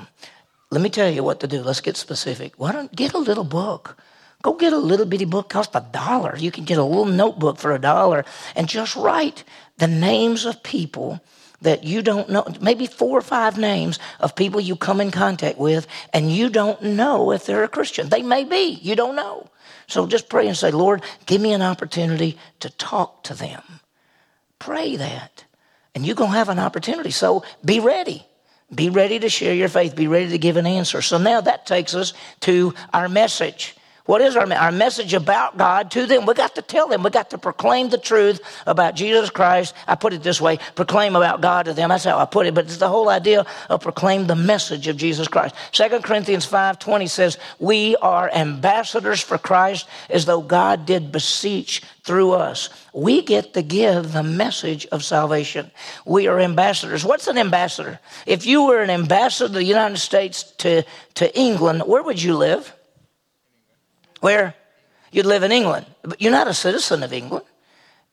Let 0.72 0.82
me 0.82 0.90
tell 0.90 1.10
you 1.10 1.24
what 1.24 1.40
to 1.42 1.48
do. 1.48 1.62
Let's 1.62 1.82
get 1.82 1.98
specific. 1.98 2.54
Why 2.58 2.72
don't 2.72 2.96
get 2.96 3.14
a 3.14 3.18
little 3.18 3.44
book? 3.44 3.98
Go 4.42 4.54
get 4.54 4.74
a 4.74 4.78
little 4.78 5.06
bitty 5.06 5.26
book, 5.26 5.50
cost 5.50 5.72
a 5.76 5.86
dollar. 5.92 6.36
You 6.36 6.50
can 6.50 6.64
get 6.66 6.80
a 6.80 6.84
little 6.84 7.06
notebook 7.06 7.58
for 7.58 7.74
a 7.74 7.80
dollar 7.80 8.26
and 8.56 8.68
just 8.68 8.96
write 8.96 9.44
the 9.78 9.88
names 9.88 10.46
of 10.46 10.64
people 10.64 11.22
that 11.62 11.84
you 11.84 12.02
don't 12.02 12.30
know, 12.30 12.46
maybe 12.60 12.88
four 12.88 13.18
or 13.18 13.22
five 13.22 13.58
names 13.58 14.00
of 14.20 14.36
people 14.36 14.60
you 14.60 14.76
come 14.76 15.00
in 15.00 15.12
contact 15.12 15.58
with, 15.58 15.88
and 16.14 16.32
you 16.32 16.50
don't 16.50 16.82
know 16.82 17.32
if 17.32 17.46
they're 17.46 17.64
a 17.64 17.70
Christian. 17.70 18.10
They 18.10 18.24
may 18.24 18.44
be, 18.44 18.80
you 18.82 18.96
don't 18.96 19.16
know. 19.16 19.48
So 19.88 20.08
just 20.08 20.30
pray 20.30 20.48
and 20.48 20.58
say, 20.58 20.72
Lord, 20.72 21.04
give 21.26 21.42
me 21.42 21.54
an 21.54 21.62
opportunity 21.62 22.38
to 22.62 22.70
talk 22.70 23.24
to 23.24 23.34
them. 23.34 23.62
Pray 24.58 24.96
that. 24.96 25.44
And 25.94 26.06
you're 26.06 26.16
going 26.16 26.32
to 26.32 26.38
have 26.38 26.50
an 26.50 26.60
opportunity. 26.60 27.12
So 27.12 27.44
be 27.64 27.80
ready. 27.80 28.26
Be 28.74 28.90
ready 28.90 29.20
to 29.20 29.30
share 29.30 29.54
your 29.54 29.68
faith. 29.68 29.96
Be 29.96 30.08
ready 30.08 30.30
to 30.30 30.38
give 30.38 30.56
an 30.56 30.66
answer. 30.66 31.02
So 31.02 31.18
now 31.18 31.42
that 31.42 31.66
takes 31.66 31.94
us 31.94 32.14
to 32.42 32.74
our 32.94 33.10
message. 33.10 33.76
What 34.12 34.20
is 34.20 34.36
our, 34.36 34.52
our 34.56 34.74
message 34.74 35.14
about 35.14 35.58
God 35.58 35.90
to 35.92 36.06
them? 36.06 36.26
We 36.26 36.34
got 36.34 36.56
to 36.56 36.62
tell 36.62 36.90
them. 36.90 37.02
We 37.02 37.10
got 37.12 37.30
to 37.30 37.38
proclaim 37.38 37.88
the 37.88 37.98
truth 37.98 38.42
about 38.68 38.94
Jesus 38.94 39.30
Christ. 39.30 39.74
I 39.88 39.96
put 39.96 40.12
it 40.12 40.22
this 40.22 40.42
way 40.42 40.60
proclaim 40.76 41.16
about 41.16 41.40
God 41.40 41.64
to 41.68 41.74
them. 41.74 41.88
That's 41.88 42.04
how 42.04 42.20
I 42.20 42.26
put 42.26 42.46
it. 42.46 42.54
But 42.54 42.66
it's 42.66 42.76
the 42.76 42.90
whole 42.90 43.08
idea 43.08 43.46
of 43.70 43.80
proclaim 43.80 44.28
the 44.28 44.36
message 44.36 44.90
of 44.90 44.98
Jesus 44.98 45.30
Christ. 45.30 45.56
2 45.72 46.02
Corinthians 46.02 46.46
5.20 46.46 47.10
says, 47.10 47.38
We 47.58 47.96
are 48.02 48.30
ambassadors 48.34 49.22
for 49.22 49.38
Christ 49.38 49.88
as 50.10 50.26
though 50.26 50.42
God 50.42 50.86
did 50.86 51.14
beseech 51.14 51.82
through 52.04 52.34
us. 52.34 52.68
We 52.92 53.22
get 53.22 53.54
to 53.54 53.62
give 53.62 54.12
the 54.12 54.24
message 54.24 54.88
of 54.88 55.06
salvation. 55.06 55.72
We 56.04 56.28
are 56.28 56.38
ambassadors. 56.38 57.06
What's 57.06 57.28
an 57.28 57.38
ambassador? 57.38 57.98
If 58.26 58.46
you 58.46 58.66
were 58.66 58.82
an 58.82 58.90
ambassador 58.90 59.46
of 59.46 59.54
the 59.54 59.64
United 59.64 60.00
States 60.00 60.44
to, 60.58 60.84
to 61.14 61.40
England, 61.40 61.84
where 61.88 62.04
would 62.04 62.22
you 62.22 62.36
live? 62.36 62.74
Where? 64.22 64.56
You'd 65.12 65.26
live 65.26 65.44
in 65.44 65.52
England. 65.52 65.86
But 66.02 66.22
you're 66.22 66.32
not 66.32 66.48
a 66.48 66.54
citizen 66.54 67.04
of 67.04 67.12
England. 67.12 67.46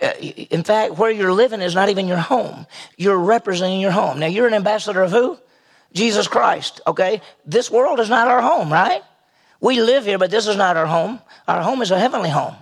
Uh, 0.01 0.13
in 0.19 0.65
fact, 0.65 0.99
where 0.99 1.11
you're 1.11 1.33
living 1.33 1.61
is 1.61 1.75
not 1.75 1.89
even 1.89 2.09
your 2.09 2.19
home. 2.19 2.67
You're 2.97 3.19
representing 3.19 3.81
your 3.81 3.91
home. 3.91 4.19
Now, 4.19 4.27
you're 4.27 4.47
an 4.47 4.55
ambassador 4.55 5.03
of 5.03 5.11
who? 5.11 5.39
Jesus 5.93 6.29
Christ, 6.29 6.81
okay? 6.87 7.23
This 7.47 7.71
world 7.71 7.99
is 7.99 8.11
not 8.11 8.29
our 8.29 8.41
home, 8.41 8.73
right? 8.73 9.03
We 9.61 9.81
live 9.81 10.05
here, 10.05 10.19
but 10.19 10.31
this 10.31 10.47
is 10.47 10.57
not 10.57 10.77
our 10.77 10.87
home. 10.87 11.21
Our 11.47 11.63
home 11.63 11.83
is 11.83 11.91
a 11.91 11.99
heavenly 11.99 12.31
home. 12.31 12.55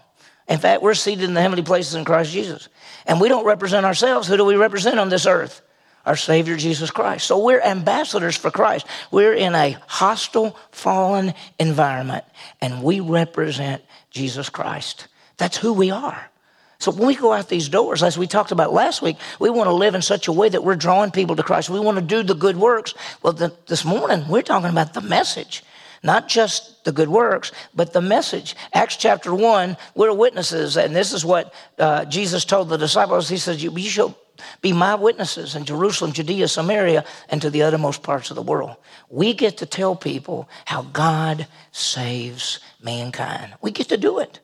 In 0.49 0.59
fact, 0.59 0.83
we're 0.83 0.95
seated 0.95 1.25
in 1.25 1.35
the 1.35 1.43
heavenly 1.43 1.65
places 1.65 1.95
in 1.95 2.05
Christ 2.05 2.33
Jesus. 2.33 2.69
And 3.05 3.21
we 3.21 3.29
don't 3.29 3.45
represent 3.45 3.85
ourselves. 3.85 4.29
Who 4.29 4.37
do 4.37 4.45
we 4.45 4.57
represent 4.57 4.99
on 4.99 5.09
this 5.09 5.27
earth? 5.27 5.61
Our 6.07 6.17
Savior 6.17 6.57
Jesus 6.57 6.91
Christ. 6.91 7.27
So 7.27 7.45
we're 7.45 7.61
ambassadors 7.61 8.37
for 8.37 8.51
Christ. 8.51 8.87
We're 9.11 9.35
in 9.35 9.55
a 9.55 9.77
hostile, 9.89 10.57
fallen 10.71 11.35
environment, 11.59 12.25
and 12.61 12.83
we 12.83 13.01
represent 13.01 13.83
Jesus 14.13 14.49
Christ. 14.49 15.09
That's 15.37 15.57
who 15.57 15.73
we 15.73 15.91
are. 15.91 16.31
So 16.79 16.93
when 16.93 17.09
we 17.09 17.17
go 17.17 17.33
out 17.33 17.49
these 17.49 17.69
doors, 17.69 18.03
as 18.03 18.17
we 18.17 18.27
talked 18.27 18.53
about 18.53 18.73
last 18.73 19.03
week, 19.03 19.17
we 19.41 19.51
want 19.51 19.67
to 19.67 19.73
live 19.73 19.95
in 19.95 20.03
such 20.03 20.29
a 20.29 20.33
way 20.33 20.49
that 20.49 20.63
we're 20.63 20.77
drawing 20.77 21.11
people 21.11 21.35
to 21.37 21.43
Christ. 21.43 21.71
We 21.71 21.81
want 21.81 21.97
to 21.97 22.03
do 22.03 22.23
the 22.23 22.35
good 22.35 22.57
works. 22.57 22.95
Well, 23.23 23.33
the, 23.33 23.53
this 23.67 23.85
morning, 23.85 24.29
we're 24.29 24.43
talking 24.43 24.71
about 24.71 24.95
the 24.95 25.01
message. 25.01 25.65
Not 26.03 26.29
just 26.29 26.85
the 26.85 26.93
good 26.93 27.09
works, 27.09 27.51
but 27.75 27.93
the 27.93 28.03
message. 28.03 28.55
Acts 28.73 28.97
chapter 28.97 29.35
1, 29.35 29.77
we're 29.95 30.13
witnesses, 30.13 30.77
and 30.77 30.95
this 30.95 31.13
is 31.13 31.25
what 31.25 31.53
uh, 31.79 32.05
Jesus 32.05 32.45
told 32.45 32.69
the 32.69 32.77
disciples. 32.77 33.29
He 33.29 33.39
says, 33.39 33.63
you, 33.63 33.73
you 33.73 33.89
shall 33.89 34.17
be 34.61 34.73
my 34.73 34.95
witnesses 34.95 35.55
in 35.55 35.65
Jerusalem, 35.65 36.13
Judea, 36.13 36.49
Samaria, 36.49 37.05
and 37.29 37.41
to 37.43 37.51
the 37.51 37.63
uttermost 37.63 38.03
parts 38.03 38.31
of 38.31 38.37
the 38.37 38.43
world. 38.43 38.77
We 39.09 39.33
get 39.33 39.59
to 39.59 39.67
tell 39.67 39.97
people 39.97 40.49
how 40.65 40.83
God 40.83 41.47
saves 41.73 42.61
mankind. 42.83 43.55
We 43.61 43.71
get 43.71 43.89
to 43.89 43.97
do 43.97 44.19
it. 44.19 44.41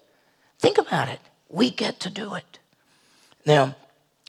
Think 0.59 0.79
about 0.79 1.09
it. 1.09 1.21
We 1.49 1.71
get 1.71 2.01
to 2.01 2.11
do 2.11 2.35
it. 2.35 2.59
Now, 3.45 3.75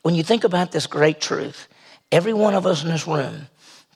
when 0.02 0.14
you 0.14 0.22
think 0.22 0.44
about 0.44 0.72
this 0.72 0.86
great 0.86 1.20
truth, 1.20 1.68
every 2.12 2.32
one 2.34 2.54
of 2.54 2.66
us 2.66 2.82
in 2.82 2.90
this 2.90 3.06
room, 3.06 3.48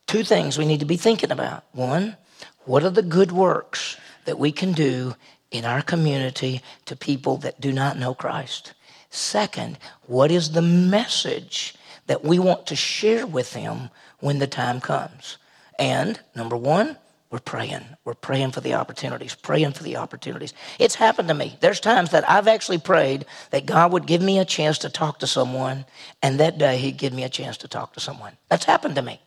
two 0.07 0.25
things 0.25 0.57
we 0.57 0.67
need 0.67 0.81
to 0.81 0.87
be 0.87 0.97
thinking 0.97 1.31
about. 1.31 1.65
One, 1.73 2.17
what 2.65 2.85
are 2.85 2.91
the 2.91 3.03
good 3.03 3.33
works 3.33 3.97
that 4.25 4.39
we 4.39 4.53
can 4.53 4.73
do 4.73 5.15
in 5.51 5.65
our 5.65 5.83
community 5.83 6.63
to 6.87 6.97
people 6.97 7.39
that 7.39 7.61
do 7.61 7.73
not 7.73 7.99
know 7.99 8.15
Christ? 8.15 8.75
Second, 9.11 9.79
what 10.07 10.31
is 10.31 10.53
the 10.53 10.63
message 10.63 11.75
that 12.07 12.25
we 12.25 12.39
want 12.39 12.67
to 12.67 12.77
share 12.77 13.27
with 13.27 13.53
them 13.53 13.91
when 14.21 14.39
the 14.39 14.47
time 14.47 14.81
comes? 14.81 15.39
And 15.79 16.21
number 16.35 16.57
one, 16.57 16.97
we're 17.31 17.39
praying. 17.41 17.85
We're 18.05 18.15
praying 18.15 18.53
for 18.53 18.61
the 18.63 18.75
opportunities, 18.75 19.35
praying 19.35 19.73
for 19.73 19.83
the 19.83 19.97
opportunities. 19.97 20.55
It's 20.79 20.95
happened 20.95 21.29
to 21.29 21.35
me. 21.35 21.59
There's 21.61 21.81
times 21.81 22.11
that 22.11 22.29
I've 22.29 22.49
actually 22.49 22.79
prayed 22.79 23.27
that 23.51 23.67
God 23.67 23.93
would 23.93 24.07
give 24.07 24.23
me 24.23 24.39
a 24.39 24.47
chance 24.47 24.79
to 24.79 24.89
talk 24.89 25.19
to 25.19 25.27
someone, 25.27 25.85
and 26.23 26.41
that 26.41 26.57
day 26.57 26.79
He'd 26.79 26.97
give 26.97 27.13
me 27.13 27.25
a 27.25 27.29
chance 27.29 27.59
to 27.59 27.69
talk 27.69 27.93
to 27.95 28.01
someone. 28.01 28.33
That's 28.49 28.65
happened 28.65 28.95
to 28.95 29.03
me. 29.03 29.21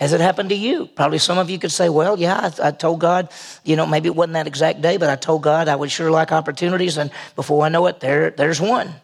Has 0.00 0.14
it 0.14 0.20
happened 0.22 0.48
to 0.48 0.54
you? 0.54 0.86
Probably 0.86 1.18
some 1.18 1.36
of 1.36 1.50
you 1.50 1.58
could 1.58 1.70
say, 1.70 1.90
well, 1.90 2.18
yeah, 2.18 2.50
I, 2.58 2.68
I, 2.68 2.70
told 2.70 3.00
God, 3.00 3.28
you 3.64 3.76
know, 3.76 3.84
maybe 3.84 4.08
it 4.08 4.16
wasn't 4.16 4.32
that 4.32 4.46
exact 4.46 4.80
day, 4.80 4.96
but 4.96 5.10
I 5.10 5.16
told 5.16 5.42
God 5.42 5.68
I 5.68 5.76
would 5.76 5.90
sure 5.90 6.10
like 6.10 6.32
opportunities, 6.32 6.96
and 6.96 7.10
before 7.36 7.66
I 7.66 7.68
know 7.68 7.86
it, 7.86 8.00
there, 8.00 8.30
there's 8.30 8.62
one. 8.62 8.94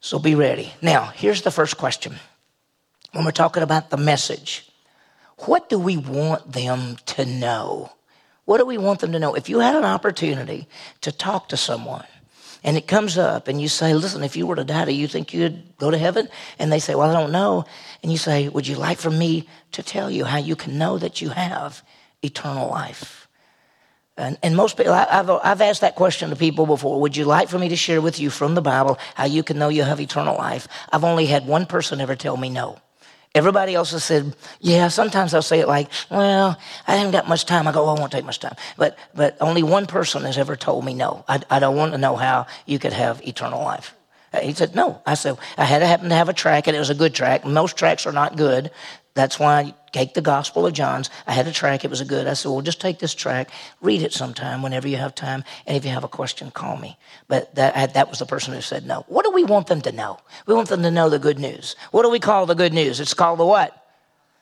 So 0.00 0.20
be 0.20 0.36
ready. 0.36 0.72
Now, 0.80 1.06
here's 1.06 1.42
the 1.42 1.50
first 1.50 1.76
question. 1.76 2.14
When 3.10 3.24
we're 3.24 3.32
talking 3.32 3.64
about 3.64 3.90
the 3.90 3.96
message, 3.96 4.64
what 5.38 5.68
do 5.68 5.76
we 5.76 5.96
want 5.96 6.52
them 6.52 6.96
to 7.06 7.24
know? 7.24 7.90
What 8.44 8.58
do 8.58 8.64
we 8.64 8.78
want 8.78 9.00
them 9.00 9.10
to 9.10 9.18
know? 9.18 9.34
If 9.34 9.48
you 9.48 9.58
had 9.58 9.74
an 9.74 9.84
opportunity 9.84 10.68
to 11.00 11.10
talk 11.10 11.48
to 11.48 11.56
someone 11.56 12.06
and 12.62 12.76
it 12.76 12.86
comes 12.86 13.18
up 13.18 13.48
and 13.48 13.60
you 13.60 13.68
say, 13.68 13.92
Listen, 13.92 14.22
if 14.22 14.36
you 14.36 14.46
were 14.46 14.56
to 14.56 14.64
die, 14.64 14.84
do 14.84 14.92
you 14.92 15.08
think 15.08 15.34
you'd 15.34 15.76
go 15.78 15.90
to 15.90 15.98
heaven? 15.98 16.28
And 16.58 16.70
they 16.72 16.78
say, 16.78 16.94
Well, 16.94 17.10
I 17.10 17.20
don't 17.20 17.32
know. 17.32 17.64
And 18.02 18.12
you 18.12 18.18
say, 18.18 18.48
Would 18.48 18.66
you 18.66 18.76
like 18.76 18.98
for 18.98 19.10
me 19.10 19.48
to 19.72 19.82
tell 19.82 20.10
you 20.10 20.24
how 20.24 20.38
you 20.38 20.56
can 20.56 20.78
know 20.78 20.98
that 20.98 21.20
you 21.20 21.30
have 21.30 21.82
eternal 22.22 22.68
life? 22.68 23.28
And, 24.16 24.36
and 24.42 24.56
most 24.56 24.76
people, 24.76 24.92
I, 24.92 25.06
have 25.10 25.30
I've 25.30 25.60
asked 25.60 25.80
that 25.82 25.94
question 25.94 26.30
to 26.30 26.36
people 26.36 26.66
before. 26.66 27.00
Would 27.00 27.16
you 27.16 27.24
like 27.24 27.48
for 27.48 27.58
me 27.58 27.68
to 27.68 27.76
share 27.76 28.00
with 28.00 28.18
you 28.18 28.30
from 28.30 28.56
the 28.56 28.60
Bible 28.60 28.98
how 29.14 29.26
you 29.26 29.44
can 29.44 29.58
know 29.58 29.68
you 29.68 29.84
have 29.84 30.00
eternal 30.00 30.36
life? 30.36 30.66
I've 30.92 31.04
only 31.04 31.26
had 31.26 31.46
one 31.46 31.66
person 31.66 32.00
ever 32.00 32.16
tell 32.16 32.36
me 32.36 32.50
no. 32.50 32.80
Everybody 33.34 33.74
else 33.74 33.92
has 33.92 34.02
said, 34.02 34.34
yeah, 34.60 34.88
sometimes 34.88 35.34
I'll 35.34 35.42
say 35.42 35.60
it 35.60 35.68
like, 35.68 35.88
well, 36.10 36.58
I 36.86 36.96
haven't 36.96 37.12
got 37.12 37.28
much 37.28 37.44
time. 37.44 37.68
I 37.68 37.72
go, 37.72 37.84
oh, 37.84 37.94
I 37.94 38.00
won't 38.00 38.10
take 38.10 38.24
much 38.24 38.40
time. 38.40 38.56
But, 38.76 38.98
but 39.14 39.36
only 39.40 39.62
one 39.62 39.86
person 39.86 40.24
has 40.24 40.38
ever 40.38 40.56
told 40.56 40.84
me 40.84 40.94
no. 40.94 41.24
I, 41.28 41.40
I 41.48 41.58
don't 41.60 41.76
want 41.76 41.92
to 41.92 41.98
know 41.98 42.16
how 42.16 42.46
you 42.66 42.80
could 42.80 42.94
have 42.94 43.22
eternal 43.26 43.62
life. 43.62 43.94
Uh, 44.32 44.40
he 44.40 44.52
said, 44.52 44.74
no. 44.74 45.00
I 45.06 45.14
said, 45.14 45.38
I 45.56 45.64
had 45.64 45.78
to 45.80 45.86
happen 45.86 46.08
to 46.10 46.14
have 46.14 46.28
a 46.28 46.34
track, 46.34 46.66
and 46.66 46.76
it 46.76 46.78
was 46.78 46.90
a 46.90 46.94
good 46.94 47.14
track. 47.14 47.44
Most 47.44 47.76
tracks 47.76 48.06
are 48.06 48.12
not 48.12 48.36
good. 48.36 48.70
That's 49.14 49.38
why 49.38 49.60
I 49.60 49.74
take 49.90 50.14
the 50.14 50.20
Gospel 50.20 50.66
of 50.66 50.74
John's. 50.74 51.10
I 51.26 51.32
had 51.32 51.48
a 51.48 51.52
track, 51.52 51.84
it 51.84 51.90
was 51.90 52.00
a 52.00 52.04
good. 52.04 52.28
I 52.28 52.34
said, 52.34 52.50
well, 52.50 52.60
just 52.60 52.80
take 52.80 53.00
this 53.00 53.14
track, 53.14 53.50
read 53.80 54.02
it 54.02 54.12
sometime 54.12 54.62
whenever 54.62 54.86
you 54.86 54.96
have 54.96 55.14
time, 55.14 55.42
and 55.66 55.76
if 55.76 55.84
you 55.84 55.90
have 55.90 56.04
a 56.04 56.08
question, 56.08 56.50
call 56.50 56.76
me. 56.76 56.96
But 57.26 57.54
that, 57.56 57.94
that 57.94 58.08
was 58.08 58.20
the 58.20 58.26
person 58.26 58.54
who 58.54 58.60
said 58.60 58.86
no. 58.86 59.04
What 59.08 59.24
do 59.24 59.32
we 59.32 59.44
want 59.44 59.66
them 59.66 59.80
to 59.82 59.92
know? 59.92 60.18
We 60.46 60.54
want 60.54 60.68
them 60.68 60.82
to 60.82 60.90
know 60.90 61.08
the 61.08 61.18
good 61.18 61.38
news. 61.38 61.74
What 61.90 62.04
do 62.04 62.10
we 62.10 62.20
call 62.20 62.46
the 62.46 62.54
good 62.54 62.72
news? 62.72 63.00
It's 63.00 63.14
called 63.14 63.40
the 63.40 63.46
what? 63.46 63.87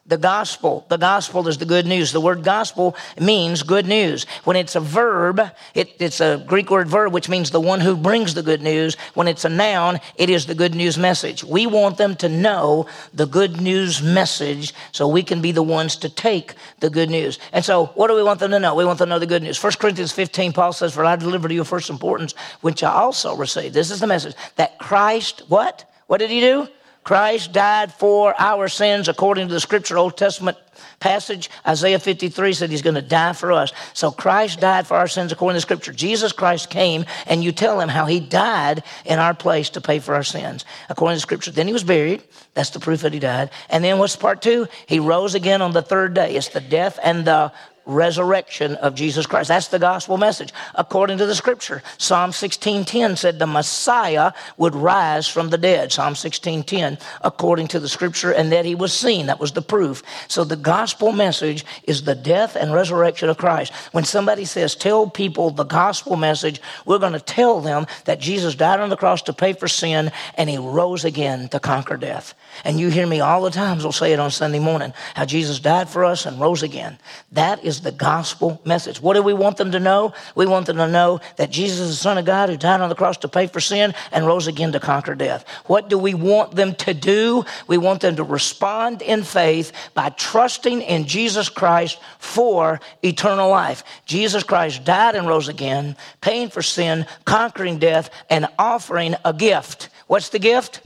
The 0.08 0.16
gospel. 0.16 0.86
The 0.88 0.98
gospel 0.98 1.48
is 1.48 1.58
the 1.58 1.64
good 1.64 1.84
news. 1.84 2.12
The 2.12 2.20
word 2.20 2.44
gospel 2.44 2.94
means 3.20 3.64
good 3.64 3.86
news. 3.86 4.24
When 4.44 4.56
it's 4.56 4.76
a 4.76 4.80
verb, 4.80 5.40
it, 5.74 5.96
it's 5.98 6.20
a 6.20 6.44
Greek 6.46 6.70
word 6.70 6.86
verb, 6.86 7.12
which 7.12 7.28
means 7.28 7.50
the 7.50 7.60
one 7.60 7.80
who 7.80 7.96
brings 7.96 8.32
the 8.34 8.42
good 8.44 8.62
news. 8.62 8.96
When 9.14 9.26
it's 9.26 9.44
a 9.44 9.48
noun, 9.48 9.98
it 10.14 10.30
is 10.30 10.46
the 10.46 10.54
good 10.54 10.76
news 10.76 10.96
message. 10.96 11.42
We 11.42 11.66
want 11.66 11.96
them 11.96 12.14
to 12.16 12.28
know 12.28 12.86
the 13.14 13.26
good 13.26 13.60
news 13.60 14.00
message 14.00 14.72
so 14.92 15.08
we 15.08 15.24
can 15.24 15.42
be 15.42 15.50
the 15.50 15.62
ones 15.62 15.96
to 15.96 16.08
take 16.08 16.54
the 16.78 16.90
good 16.90 17.10
news. 17.10 17.40
And 17.52 17.64
so, 17.64 17.86
what 17.86 18.06
do 18.06 18.14
we 18.14 18.22
want 18.22 18.38
them 18.38 18.52
to 18.52 18.60
know? 18.60 18.76
We 18.76 18.84
want 18.84 19.00
them 19.00 19.08
to 19.08 19.14
know 19.16 19.18
the 19.18 19.26
good 19.26 19.42
news. 19.42 19.60
1 19.60 19.72
Corinthians 19.80 20.12
15, 20.12 20.52
Paul 20.52 20.72
says, 20.72 20.94
For 20.94 21.04
I 21.04 21.16
delivered 21.16 21.48
to 21.48 21.54
you 21.54 21.64
first 21.64 21.90
importance, 21.90 22.32
which 22.60 22.84
I 22.84 22.92
also 22.92 23.34
received. 23.34 23.74
This 23.74 23.90
is 23.90 23.98
the 23.98 24.06
message 24.06 24.36
that 24.54 24.78
Christ, 24.78 25.42
what? 25.48 25.90
What 26.06 26.18
did 26.18 26.30
he 26.30 26.40
do? 26.40 26.68
Christ 27.06 27.52
died 27.52 27.92
for 27.92 28.34
our 28.36 28.66
sins 28.66 29.06
according 29.06 29.46
to 29.46 29.54
the 29.54 29.60
scripture, 29.60 29.96
Old 29.96 30.16
Testament 30.16 30.58
passage. 30.98 31.48
Isaiah 31.64 32.00
53 32.00 32.52
said 32.52 32.68
he's 32.68 32.82
going 32.82 32.96
to 32.96 33.00
die 33.00 33.32
for 33.32 33.52
us. 33.52 33.72
So 33.94 34.10
Christ 34.10 34.58
died 34.58 34.88
for 34.88 34.96
our 34.96 35.06
sins 35.06 35.30
according 35.30 35.54
to 35.54 35.58
the 35.58 35.60
scripture. 35.60 35.92
Jesus 35.92 36.32
Christ 36.32 36.68
came 36.68 37.04
and 37.26 37.44
you 37.44 37.52
tell 37.52 37.78
him 37.78 37.88
how 37.88 38.06
he 38.06 38.18
died 38.18 38.82
in 39.04 39.20
our 39.20 39.34
place 39.34 39.70
to 39.70 39.80
pay 39.80 40.00
for 40.00 40.16
our 40.16 40.24
sins 40.24 40.64
according 40.88 41.14
to 41.14 41.18
the 41.18 41.22
scripture. 41.22 41.52
Then 41.52 41.68
he 41.68 41.72
was 41.72 41.84
buried. 41.84 42.24
That's 42.54 42.70
the 42.70 42.80
proof 42.80 43.02
that 43.02 43.12
he 43.12 43.20
died. 43.20 43.50
And 43.70 43.84
then 43.84 44.00
what's 44.00 44.16
part 44.16 44.42
two? 44.42 44.66
He 44.86 44.98
rose 44.98 45.36
again 45.36 45.62
on 45.62 45.70
the 45.70 45.82
third 45.82 46.12
day. 46.12 46.34
It's 46.34 46.48
the 46.48 46.60
death 46.60 46.98
and 47.00 47.24
the 47.24 47.52
resurrection 47.86 48.74
of 48.76 48.94
Jesus 48.94 49.26
Christ. 49.26 49.48
That's 49.48 49.68
the 49.68 49.78
gospel 49.78 50.18
message 50.18 50.52
according 50.74 51.18
to 51.18 51.26
the 51.26 51.34
scripture. 51.34 51.82
Psalm 51.98 52.32
16:10 52.32 53.16
said 53.16 53.38
the 53.38 53.46
Messiah 53.46 54.32
would 54.56 54.74
rise 54.74 55.28
from 55.28 55.50
the 55.50 55.58
dead. 55.58 55.92
Psalm 55.92 56.14
16:10 56.14 56.98
according 57.22 57.68
to 57.68 57.80
the 57.80 57.88
scripture 57.88 58.32
and 58.32 58.52
that 58.52 58.64
he 58.64 58.74
was 58.74 58.92
seen. 58.92 59.26
That 59.26 59.40
was 59.40 59.52
the 59.52 59.62
proof. 59.62 60.02
So 60.28 60.44
the 60.44 60.56
gospel 60.56 61.12
message 61.12 61.64
is 61.84 62.02
the 62.02 62.14
death 62.14 62.56
and 62.56 62.72
resurrection 62.72 63.28
of 63.28 63.38
Christ. 63.38 63.72
When 63.92 64.04
somebody 64.04 64.44
says 64.44 64.74
tell 64.74 65.08
people 65.08 65.50
the 65.50 65.64
gospel 65.64 66.16
message, 66.16 66.60
we're 66.84 66.98
going 66.98 67.12
to 67.12 67.20
tell 67.20 67.60
them 67.60 67.86
that 68.04 68.20
Jesus 68.20 68.54
died 68.54 68.80
on 68.80 68.90
the 68.90 68.96
cross 68.96 69.22
to 69.22 69.32
pay 69.32 69.52
for 69.52 69.68
sin 69.68 70.10
and 70.34 70.50
he 70.50 70.58
rose 70.58 71.04
again 71.04 71.48
to 71.48 71.60
conquer 71.60 71.96
death. 71.96 72.34
And 72.64 72.80
you 72.80 72.88
hear 72.88 73.06
me 73.06 73.20
all 73.20 73.42
the 73.42 73.50
times, 73.50 73.82
we'll 73.82 73.92
say 73.92 74.12
it 74.12 74.20
on 74.20 74.30
Sunday 74.30 74.58
morning, 74.58 74.92
how 75.14 75.24
Jesus 75.24 75.60
died 75.60 75.88
for 75.88 76.04
us 76.04 76.26
and 76.26 76.40
rose 76.40 76.62
again. 76.62 76.98
That 77.32 77.62
is 77.64 77.75
the 77.80 77.92
gospel 77.92 78.60
message. 78.64 79.00
What 79.00 79.14
do 79.14 79.22
we 79.22 79.34
want 79.34 79.56
them 79.56 79.72
to 79.72 79.80
know? 79.80 80.12
We 80.34 80.46
want 80.46 80.66
them 80.66 80.76
to 80.76 80.88
know 80.88 81.20
that 81.36 81.50
Jesus 81.50 81.80
is 81.80 81.90
the 81.90 81.96
Son 81.96 82.18
of 82.18 82.24
God 82.24 82.48
who 82.48 82.56
died 82.56 82.80
on 82.80 82.88
the 82.88 82.94
cross 82.94 83.16
to 83.18 83.28
pay 83.28 83.46
for 83.46 83.60
sin 83.60 83.94
and 84.12 84.26
rose 84.26 84.46
again 84.46 84.72
to 84.72 84.80
conquer 84.80 85.14
death. 85.14 85.44
What 85.66 85.88
do 85.88 85.98
we 85.98 86.14
want 86.14 86.54
them 86.54 86.74
to 86.76 86.94
do? 86.94 87.44
We 87.66 87.78
want 87.78 88.00
them 88.00 88.16
to 88.16 88.24
respond 88.24 89.02
in 89.02 89.22
faith 89.22 89.72
by 89.94 90.10
trusting 90.10 90.82
in 90.82 91.06
Jesus 91.06 91.48
Christ 91.48 92.00
for 92.18 92.80
eternal 93.02 93.50
life. 93.50 93.84
Jesus 94.04 94.42
Christ 94.42 94.84
died 94.84 95.14
and 95.14 95.26
rose 95.26 95.48
again, 95.48 95.96
paying 96.20 96.48
for 96.48 96.62
sin, 96.62 97.06
conquering 97.24 97.78
death, 97.78 98.10
and 98.30 98.46
offering 98.58 99.14
a 99.24 99.32
gift. 99.32 99.88
What's 100.06 100.28
the 100.28 100.38
gift? 100.38 100.80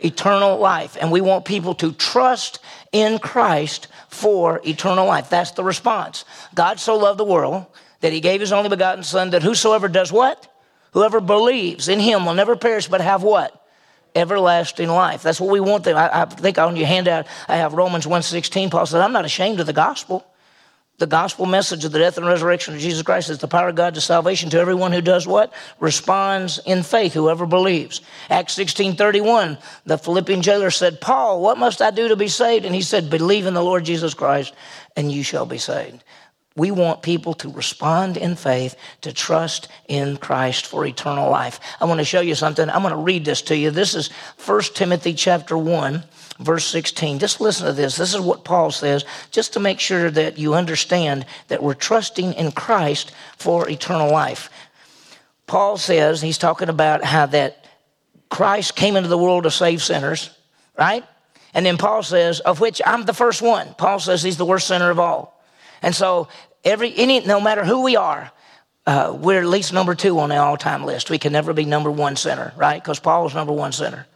eternal 0.00 0.58
life. 0.58 0.96
And 1.00 1.10
we 1.10 1.20
want 1.20 1.44
people 1.44 1.74
to 1.76 1.92
trust 1.92 2.58
in 2.92 3.18
Christ 3.18 3.88
for 4.14 4.60
eternal 4.64 5.06
life. 5.06 5.28
That's 5.28 5.50
the 5.52 5.64
response. 5.64 6.24
God 6.54 6.80
so 6.80 6.96
loved 6.96 7.18
the 7.18 7.24
world 7.24 7.66
that 8.00 8.12
he 8.12 8.20
gave 8.20 8.40
his 8.40 8.52
only 8.52 8.68
begotten 8.68 9.02
Son 9.02 9.30
that 9.30 9.42
whosoever 9.42 9.88
does 9.88 10.12
what? 10.12 10.50
Whoever 10.92 11.20
believes 11.20 11.88
in 11.88 11.98
him 12.00 12.24
will 12.24 12.34
never 12.34 12.56
perish 12.56 12.86
but 12.86 13.00
have 13.00 13.22
what? 13.22 13.60
Everlasting 14.14 14.88
life. 14.88 15.22
That's 15.22 15.40
what 15.40 15.50
we 15.50 15.60
want. 15.60 15.86
I, 15.88 16.22
I 16.22 16.24
think 16.26 16.58
on 16.58 16.76
your 16.76 16.86
handout 16.86 17.26
I 17.48 17.56
have 17.56 17.74
Romans 17.74 18.06
1.16. 18.06 18.70
Paul 18.70 18.86
said, 18.86 19.00
I'm 19.00 19.12
not 19.12 19.24
ashamed 19.24 19.58
of 19.60 19.66
the 19.66 19.72
gospel 19.72 20.24
the 20.98 21.06
gospel 21.06 21.46
message 21.46 21.84
of 21.84 21.90
the 21.90 21.98
death 21.98 22.18
and 22.18 22.26
resurrection 22.26 22.74
of 22.74 22.80
Jesus 22.80 23.02
Christ 23.02 23.28
is 23.28 23.38
the 23.38 23.48
power 23.48 23.68
of 23.68 23.74
God 23.74 23.94
to 23.94 24.00
salvation 24.00 24.50
to 24.50 24.60
everyone 24.60 24.92
who 24.92 25.00
does 25.00 25.26
what? 25.26 25.52
Responds 25.80 26.60
in 26.64 26.84
faith, 26.84 27.12
whoever 27.12 27.46
believes. 27.46 28.00
Acts 28.30 28.52
16 28.54 28.94
31, 28.94 29.58
the 29.86 29.98
Philippian 29.98 30.40
jailer 30.40 30.70
said, 30.70 31.00
Paul, 31.00 31.42
what 31.42 31.58
must 31.58 31.82
I 31.82 31.90
do 31.90 32.08
to 32.08 32.16
be 32.16 32.28
saved? 32.28 32.64
And 32.64 32.74
he 32.74 32.82
said, 32.82 33.10
Believe 33.10 33.46
in 33.46 33.54
the 33.54 33.62
Lord 33.62 33.84
Jesus 33.84 34.14
Christ, 34.14 34.54
and 34.94 35.10
you 35.10 35.24
shall 35.24 35.46
be 35.46 35.58
saved. 35.58 36.04
We 36.56 36.70
want 36.70 37.02
people 37.02 37.34
to 37.34 37.50
respond 37.50 38.16
in 38.16 38.36
faith, 38.36 38.76
to 39.00 39.12
trust 39.12 39.66
in 39.88 40.16
Christ 40.18 40.66
for 40.66 40.86
eternal 40.86 41.28
life. 41.28 41.58
I 41.80 41.86
want 41.86 41.98
to 41.98 42.04
show 42.04 42.20
you 42.20 42.36
something. 42.36 42.70
I'm 42.70 42.82
going 42.82 42.94
to 42.94 43.00
read 43.00 43.24
this 43.24 43.42
to 43.42 43.56
you. 43.56 43.72
This 43.72 43.96
is 43.96 44.10
1 44.46 44.60
Timothy 44.74 45.14
chapter 45.14 45.58
1 45.58 46.04
verse 46.38 46.64
16. 46.66 47.18
Just 47.18 47.40
listen 47.40 47.66
to 47.66 47.72
this. 47.72 47.96
This 47.96 48.14
is 48.14 48.20
what 48.20 48.44
Paul 48.44 48.70
says, 48.70 49.04
just 49.30 49.52
to 49.52 49.60
make 49.60 49.80
sure 49.80 50.10
that 50.10 50.38
you 50.38 50.54
understand 50.54 51.26
that 51.48 51.62
we're 51.62 51.74
trusting 51.74 52.34
in 52.34 52.52
Christ 52.52 53.12
for 53.36 53.68
eternal 53.68 54.10
life. 54.10 54.50
Paul 55.46 55.76
says, 55.76 56.20
he's 56.20 56.38
talking 56.38 56.68
about 56.68 57.04
how 57.04 57.26
that 57.26 57.66
Christ 58.30 58.74
came 58.76 58.96
into 58.96 59.08
the 59.08 59.18
world 59.18 59.44
to 59.44 59.50
save 59.50 59.82
sinners, 59.82 60.30
right? 60.78 61.04
And 61.52 61.64
then 61.64 61.78
Paul 61.78 62.02
says, 62.02 62.40
of 62.40 62.60
which 62.60 62.82
I'm 62.84 63.04
the 63.04 63.14
first 63.14 63.42
one. 63.42 63.74
Paul 63.74 64.00
says 64.00 64.22
he's 64.22 64.36
the 64.36 64.44
worst 64.44 64.66
sinner 64.66 64.90
of 64.90 64.98
all. 64.98 65.40
And 65.82 65.94
so 65.94 66.28
every 66.64 66.92
any 66.96 67.20
no 67.20 67.40
matter 67.40 67.64
who 67.64 67.82
we 67.82 67.94
are, 67.94 68.32
uh, 68.86 69.16
we're 69.18 69.40
at 69.40 69.46
least 69.46 69.72
number 69.72 69.94
two 69.94 70.18
on 70.18 70.30
the 70.30 70.36
all-time 70.36 70.84
list. 70.84 71.10
We 71.10 71.18
can 71.18 71.32
never 71.32 71.52
be 71.52 71.64
number 71.64 71.90
one 71.90 72.16
sinner, 72.16 72.52
right? 72.56 72.82
Because 72.82 72.98
Paul 72.98 73.24
was 73.24 73.34
number 73.34 73.52
one 73.52 73.72
sinner. 73.72 74.06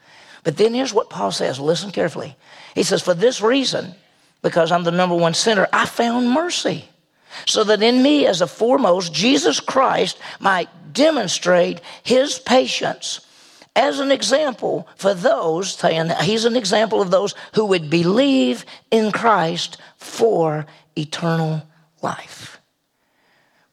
But 0.48 0.56
then 0.56 0.72
here's 0.72 0.94
what 0.94 1.10
Paul 1.10 1.30
says 1.30 1.60
listen 1.60 1.90
carefully. 1.90 2.34
He 2.74 2.82
says, 2.82 3.02
For 3.02 3.12
this 3.12 3.42
reason, 3.42 3.94
because 4.40 4.72
I'm 4.72 4.82
the 4.82 4.90
number 4.90 5.14
one 5.14 5.34
sinner, 5.34 5.68
I 5.74 5.84
found 5.84 6.30
mercy. 6.30 6.86
So 7.44 7.64
that 7.64 7.82
in 7.82 8.02
me, 8.02 8.26
as 8.26 8.40
a 8.40 8.46
foremost, 8.46 9.12
Jesus 9.12 9.60
Christ 9.60 10.18
might 10.40 10.70
demonstrate 10.94 11.82
his 12.02 12.38
patience 12.38 13.20
as 13.76 14.00
an 14.00 14.10
example 14.10 14.88
for 14.96 15.12
those, 15.12 15.74
saying 15.74 16.12
he's 16.22 16.46
an 16.46 16.56
example 16.56 17.02
of 17.02 17.10
those 17.10 17.34
who 17.52 17.66
would 17.66 17.90
believe 17.90 18.64
in 18.90 19.12
Christ 19.12 19.76
for 19.98 20.64
eternal 20.96 21.62
life. 22.00 22.58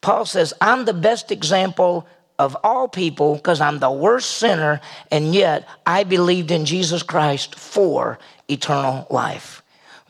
Paul 0.02 0.26
says, 0.26 0.54
I'm 0.60 0.84
the 0.84 0.94
best 0.94 1.32
example 1.32 2.06
of 2.38 2.58
all 2.64 2.88
people 2.88 3.36
because 3.36 3.62
I'm 3.62 3.80
the 3.80 3.92
worst 3.92 4.32
sinner, 4.32 4.82
and 5.12 5.34
yet 5.34 5.68
I 5.86 6.04
believed 6.04 6.52
in 6.52 6.66
Jesus 6.66 7.04
Christ 7.04 7.56
for 7.56 8.20
eternal 8.50 9.08
life. 9.10 9.62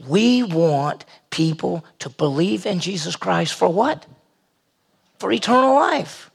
We 0.07 0.43
want 0.43 1.05
people 1.29 1.85
to 1.99 2.09
believe 2.09 2.65
in 2.65 2.79
Jesus 2.79 3.15
Christ 3.15 3.53
for 3.53 3.69
what? 3.69 4.05
For 5.19 5.31
eternal 5.31 5.75
life. 5.75 6.31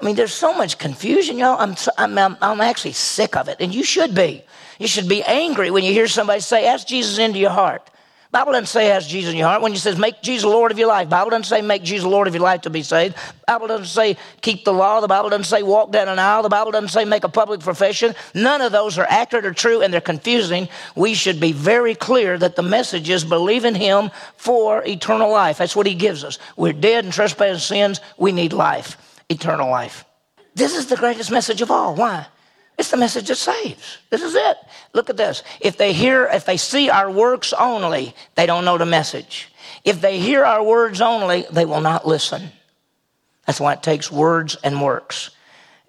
I 0.00 0.04
mean, 0.04 0.16
there's 0.16 0.34
so 0.34 0.52
much 0.52 0.78
confusion, 0.78 1.38
y'all. 1.38 1.56
I'm, 1.58 1.76
I'm, 2.18 2.36
I'm, 2.40 2.60
actually 2.60 2.92
sick 2.92 3.36
of 3.36 3.48
it, 3.48 3.58
and 3.60 3.74
you 3.74 3.84
should 3.84 4.14
be. 4.14 4.44
You 4.78 4.88
should 4.88 5.08
be 5.08 5.22
angry 5.22 5.70
when 5.70 5.84
you 5.84 5.92
hear 5.92 6.08
somebody 6.08 6.40
say, 6.40 6.66
Ask 6.66 6.86
Jesus 6.86 7.18
into 7.18 7.38
your 7.38 7.50
heart. 7.50 7.88
Bible 8.34 8.50
doesn't 8.50 8.66
say 8.66 8.90
ask 8.90 9.08
Jesus 9.08 9.30
in 9.30 9.38
your 9.38 9.46
heart. 9.46 9.62
When 9.62 9.70
you 9.70 9.78
says 9.78 9.96
make 9.96 10.20
Jesus 10.20 10.44
Lord 10.44 10.72
of 10.72 10.78
your 10.80 10.88
life, 10.88 11.08
Bible 11.08 11.30
doesn't 11.30 11.44
say 11.44 11.62
make 11.62 11.84
Jesus 11.84 12.04
Lord 12.04 12.26
of 12.26 12.34
your 12.34 12.42
life 12.42 12.62
to 12.62 12.70
be 12.70 12.82
saved. 12.82 13.14
Bible 13.46 13.68
doesn't 13.68 13.86
say 13.86 14.16
keep 14.40 14.64
the 14.64 14.72
law. 14.72 15.00
The 15.00 15.06
Bible 15.06 15.28
doesn't 15.28 15.44
say 15.44 15.62
walk 15.62 15.92
down 15.92 16.08
an 16.08 16.18
aisle. 16.18 16.42
The 16.42 16.48
Bible 16.48 16.72
doesn't 16.72 16.88
say 16.88 17.04
make 17.04 17.22
a 17.22 17.28
public 17.28 17.60
profession. 17.60 18.12
None 18.34 18.60
of 18.60 18.72
those 18.72 18.98
are 18.98 19.06
accurate 19.08 19.46
or 19.46 19.52
true, 19.52 19.82
and 19.82 19.94
they're 19.94 20.00
confusing. 20.00 20.68
We 20.96 21.14
should 21.14 21.38
be 21.38 21.52
very 21.52 21.94
clear 21.94 22.36
that 22.36 22.56
the 22.56 22.62
message 22.64 23.08
is 23.08 23.24
believe 23.24 23.64
in 23.64 23.76
Him 23.76 24.10
for 24.36 24.82
eternal 24.84 25.30
life. 25.30 25.58
That's 25.58 25.76
what 25.76 25.86
He 25.86 25.94
gives 25.94 26.24
us. 26.24 26.40
We're 26.56 26.72
dead 26.72 27.04
in 27.04 27.12
trespass 27.12 27.64
sins. 27.64 28.00
We 28.18 28.32
need 28.32 28.52
life, 28.52 28.96
eternal 29.28 29.70
life. 29.70 30.04
This 30.56 30.74
is 30.74 30.86
the 30.86 30.96
greatest 30.96 31.30
message 31.30 31.62
of 31.62 31.70
all. 31.70 31.94
Why? 31.94 32.26
It's 32.76 32.90
the 32.90 32.96
message 32.96 33.28
that 33.28 33.36
saves. 33.36 33.98
This 34.10 34.22
is 34.22 34.34
it. 34.34 34.56
Look 34.92 35.08
at 35.10 35.16
this. 35.16 35.42
If 35.60 35.76
they 35.76 35.92
hear, 35.92 36.26
if 36.26 36.44
they 36.44 36.56
see 36.56 36.90
our 36.90 37.10
works 37.10 37.52
only, 37.52 38.14
they 38.34 38.46
don't 38.46 38.64
know 38.64 38.78
the 38.78 38.86
message. 38.86 39.48
If 39.84 40.00
they 40.00 40.18
hear 40.18 40.44
our 40.44 40.62
words 40.62 41.00
only, 41.00 41.46
they 41.50 41.64
will 41.64 41.80
not 41.80 42.06
listen. 42.06 42.50
That's 43.46 43.60
why 43.60 43.74
it 43.74 43.82
takes 43.82 44.10
words 44.10 44.56
and 44.64 44.82
works. 44.82 45.30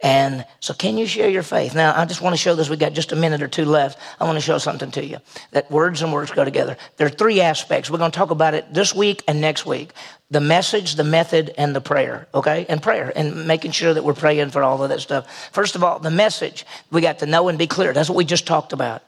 And 0.05 0.45
so, 0.59 0.75
can 0.75 0.99
you 0.99 1.07
share 1.07 1.29
your 1.29 1.41
faith? 1.41 1.73
Now, 1.73 1.99
I 1.99 2.05
just 2.05 2.21
want 2.21 2.35
to 2.35 2.37
show 2.37 2.53
this. 2.53 2.69
We 2.69 2.77
got 2.77 2.93
just 2.93 3.11
a 3.11 3.15
minute 3.15 3.41
or 3.41 3.47
two 3.47 3.65
left. 3.65 3.97
I 4.19 4.25
want 4.25 4.35
to 4.37 4.41
show 4.41 4.59
something 4.59 4.91
to 4.91 5.03
you 5.03 5.17
that 5.49 5.71
words 5.71 6.03
and 6.03 6.13
works 6.13 6.29
go 6.29 6.45
together. 6.45 6.77
There 6.97 7.07
are 7.07 7.09
three 7.09 7.41
aspects. 7.41 7.89
We're 7.89 7.97
going 7.97 8.11
to 8.11 8.15
talk 8.15 8.29
about 8.29 8.53
it 8.53 8.71
this 8.71 8.93
week 8.93 9.23
and 9.27 9.41
next 9.41 9.65
week 9.65 9.93
the 10.29 10.39
message, 10.39 10.93
the 10.95 11.03
method, 11.03 11.55
and 11.57 11.75
the 11.75 11.81
prayer, 11.81 12.27
okay? 12.35 12.67
And 12.69 12.83
prayer, 12.83 13.11
and 13.15 13.47
making 13.47 13.71
sure 13.71 13.95
that 13.95 14.03
we're 14.03 14.13
praying 14.13 14.51
for 14.51 14.61
all 14.61 14.83
of 14.83 14.89
that 14.89 15.01
stuff. 15.01 15.49
First 15.51 15.75
of 15.75 15.83
all, 15.83 15.97
the 15.97 16.11
message, 16.11 16.67
we 16.91 17.01
got 17.01 17.19
to 17.19 17.25
know 17.25 17.47
and 17.47 17.57
be 17.57 17.67
clear. 17.67 17.91
That's 17.91 18.09
what 18.09 18.15
we 18.15 18.25
just 18.25 18.45
talked 18.45 18.73
about. 18.73 19.01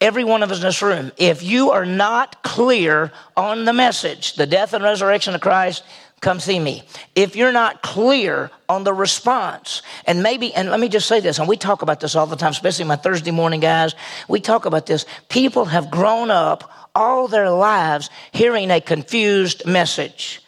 Every 0.00 0.22
one 0.22 0.42
of 0.42 0.50
us 0.50 0.58
in 0.58 0.64
this 0.64 0.82
room, 0.82 1.12
if 1.16 1.42
you 1.42 1.70
are 1.70 1.86
not 1.86 2.42
clear 2.42 3.10
on 3.36 3.64
the 3.64 3.72
message, 3.72 4.34
the 4.34 4.46
death 4.46 4.74
and 4.74 4.84
resurrection 4.84 5.34
of 5.34 5.40
Christ, 5.40 5.82
come 6.24 6.40
see 6.40 6.58
me. 6.58 6.82
If 7.14 7.36
you're 7.36 7.52
not 7.52 7.82
clear 7.82 8.50
on 8.66 8.82
the 8.82 8.94
response, 8.94 9.82
and 10.06 10.22
maybe, 10.22 10.54
and 10.54 10.70
let 10.70 10.80
me 10.80 10.88
just 10.88 11.06
say 11.06 11.20
this, 11.20 11.38
and 11.38 11.46
we 11.46 11.58
talk 11.58 11.82
about 11.82 12.00
this 12.00 12.16
all 12.16 12.26
the 12.26 12.34
time, 12.34 12.50
especially 12.50 12.86
my 12.86 12.96
Thursday 12.96 13.30
morning 13.30 13.60
guys, 13.60 13.94
we 14.26 14.40
talk 14.40 14.64
about 14.64 14.86
this. 14.86 15.04
People 15.28 15.66
have 15.66 15.90
grown 15.90 16.30
up 16.30 16.72
all 16.94 17.28
their 17.28 17.50
lives 17.50 18.08
hearing 18.32 18.70
a 18.70 18.80
confused 18.80 19.66
message. 19.66 20.40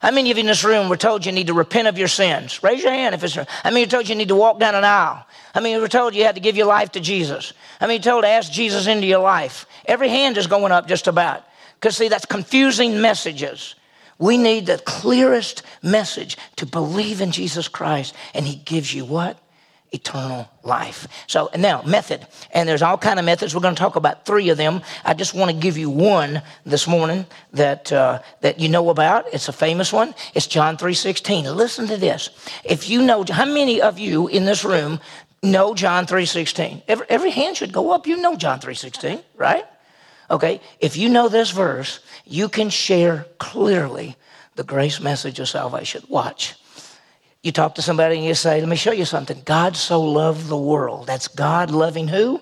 How 0.00 0.10
many 0.10 0.32
of 0.32 0.38
you 0.38 0.42
in 0.42 0.46
this 0.46 0.64
room 0.64 0.88
were 0.88 0.96
told 0.96 1.24
you 1.24 1.30
need 1.30 1.46
to 1.46 1.54
repent 1.54 1.86
of 1.86 1.96
your 1.96 2.08
sins? 2.08 2.62
Raise 2.64 2.82
your 2.82 2.92
hand 2.92 3.14
if 3.14 3.22
it's. 3.22 3.34
How 3.34 3.46
many 3.64 3.80
you 3.80 3.86
told 3.86 4.08
you 4.08 4.14
need 4.16 4.28
to 4.28 4.34
walk 4.34 4.58
down 4.58 4.74
an 4.74 4.84
aisle? 4.84 5.24
How 5.54 5.60
many 5.60 5.78
were 5.80 5.88
told 5.88 6.16
you 6.16 6.24
had 6.24 6.34
to 6.34 6.40
give 6.40 6.56
your 6.56 6.66
life 6.66 6.92
to 6.92 7.00
Jesus? 7.00 7.52
How 7.78 7.86
many 7.86 8.00
told 8.00 8.24
to 8.24 8.28
ask 8.28 8.50
Jesus 8.50 8.88
into 8.88 9.06
your 9.06 9.20
life? 9.20 9.66
Every 9.84 10.08
hand 10.08 10.36
is 10.36 10.48
going 10.48 10.72
up 10.72 10.88
just 10.88 11.06
about. 11.06 11.44
Because 11.74 11.96
see, 11.96 12.08
that's 12.08 12.26
confusing 12.26 13.00
messages. 13.00 13.76
We 14.18 14.38
need 14.38 14.66
the 14.66 14.78
clearest 14.78 15.62
message 15.82 16.36
to 16.56 16.66
believe 16.66 17.20
in 17.20 17.32
Jesus 17.32 17.68
Christ, 17.68 18.14
and 18.34 18.46
He 18.46 18.56
gives 18.56 18.94
you 18.94 19.04
what? 19.04 19.38
Eternal 19.92 20.50
life. 20.64 21.06
So 21.28 21.48
now 21.56 21.80
method, 21.82 22.26
and 22.50 22.68
there's 22.68 22.82
all 22.82 22.98
kind 22.98 23.18
of 23.18 23.24
methods. 23.24 23.54
We're 23.54 23.60
going 23.60 23.76
to 23.76 23.78
talk 23.78 23.94
about 23.94 24.26
three 24.26 24.48
of 24.48 24.58
them. 24.58 24.82
I 25.04 25.14
just 25.14 25.32
want 25.32 25.50
to 25.52 25.56
give 25.56 25.78
you 25.78 25.88
one 25.90 26.42
this 26.64 26.88
morning 26.88 27.24
that 27.52 27.92
uh, 27.92 28.20
that 28.40 28.58
you 28.58 28.68
know 28.68 28.90
about. 28.90 29.32
It's 29.32 29.48
a 29.48 29.52
famous 29.52 29.92
one. 29.92 30.14
It's 30.34 30.48
John 30.48 30.76
three 30.76 30.94
sixteen. 30.94 31.44
Listen 31.44 31.86
to 31.86 31.96
this. 31.96 32.30
If 32.64 32.90
you 32.90 33.00
know, 33.00 33.24
how 33.30 33.44
many 33.44 33.80
of 33.80 33.98
you 33.98 34.26
in 34.26 34.44
this 34.44 34.64
room 34.64 34.98
know 35.42 35.72
John 35.72 36.04
three 36.04 36.26
sixteen? 36.26 36.82
Every, 36.88 37.06
every 37.08 37.30
hand 37.30 37.56
should 37.56 37.72
go 37.72 37.92
up. 37.92 38.06
You 38.08 38.16
know 38.16 38.34
John 38.34 38.58
three 38.58 38.74
sixteen, 38.74 39.20
right? 39.36 39.64
Okay. 40.30 40.60
If 40.80 40.96
you 40.96 41.08
know 41.08 41.28
this 41.28 41.50
verse, 41.50 42.00
you 42.24 42.48
can 42.48 42.70
share 42.70 43.26
clearly 43.38 44.16
the 44.56 44.64
grace 44.64 45.00
message 45.00 45.38
of 45.38 45.48
salvation. 45.48 46.02
Watch. 46.08 46.54
You 47.42 47.52
talk 47.52 47.76
to 47.76 47.82
somebody 47.82 48.16
and 48.16 48.24
you 48.24 48.34
say, 48.34 48.58
Let 48.58 48.68
me 48.68 48.76
show 48.76 48.92
you 48.92 49.04
something. 49.04 49.42
God 49.44 49.76
so 49.76 50.02
loved 50.02 50.48
the 50.48 50.56
world. 50.56 51.06
That's 51.06 51.28
God 51.28 51.70
loving 51.70 52.08
who? 52.08 52.40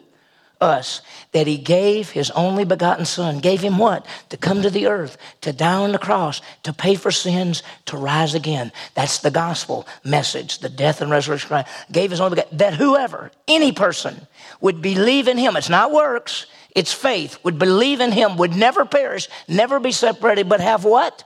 Us. 0.60 1.02
That 1.32 1.46
He 1.46 1.58
gave 1.58 2.08
His 2.08 2.30
only 2.30 2.64
begotten 2.64 3.04
Son. 3.04 3.40
Gave 3.40 3.60
Him 3.60 3.76
what? 3.76 4.06
To 4.30 4.38
come 4.38 4.62
to 4.62 4.70
the 4.70 4.86
earth, 4.86 5.18
to 5.42 5.52
die 5.52 5.74
on 5.74 5.92
the 5.92 5.98
cross, 5.98 6.40
to 6.62 6.72
pay 6.72 6.94
for 6.94 7.10
sins, 7.10 7.62
to 7.84 7.98
rise 7.98 8.34
again. 8.34 8.72
That's 8.94 9.18
the 9.18 9.30
gospel 9.30 9.86
message, 10.04 10.60
the 10.60 10.70
death 10.70 11.02
and 11.02 11.10
resurrection 11.10 11.52
of 11.52 11.64
Christ. 11.64 11.92
Gave 11.92 12.10
His 12.10 12.20
only 12.20 12.36
begotten, 12.36 12.56
that 12.56 12.74
whoever, 12.74 13.30
any 13.46 13.72
person, 13.72 14.26
would 14.62 14.80
believe 14.80 15.28
in 15.28 15.36
Him. 15.36 15.56
It's 15.56 15.68
not 15.68 15.92
works, 15.92 16.46
it's 16.74 16.92
faith. 16.92 17.38
Would 17.44 17.58
believe 17.58 18.00
in 18.00 18.12
Him, 18.12 18.36
would 18.36 18.54
never 18.54 18.84
perish, 18.84 19.28
never 19.48 19.80
be 19.80 19.92
separated, 19.92 20.48
but 20.48 20.60
have 20.60 20.84
what? 20.84 21.24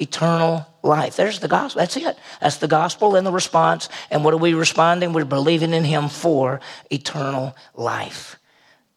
eternal 0.00 0.66
life. 0.82 1.16
There's 1.16 1.40
the 1.40 1.48
gospel. 1.48 1.80
That's 1.80 1.96
it. 1.96 2.18
That's 2.40 2.56
the 2.56 2.66
gospel 2.66 3.16
and 3.16 3.26
the 3.26 3.32
response. 3.32 3.88
And 4.10 4.24
what 4.24 4.34
are 4.34 4.38
we 4.38 4.54
responding? 4.54 5.12
We're 5.12 5.24
believing 5.24 5.74
in 5.74 5.84
Him 5.84 6.08
for 6.08 6.60
eternal 6.90 7.54
life. 7.74 8.36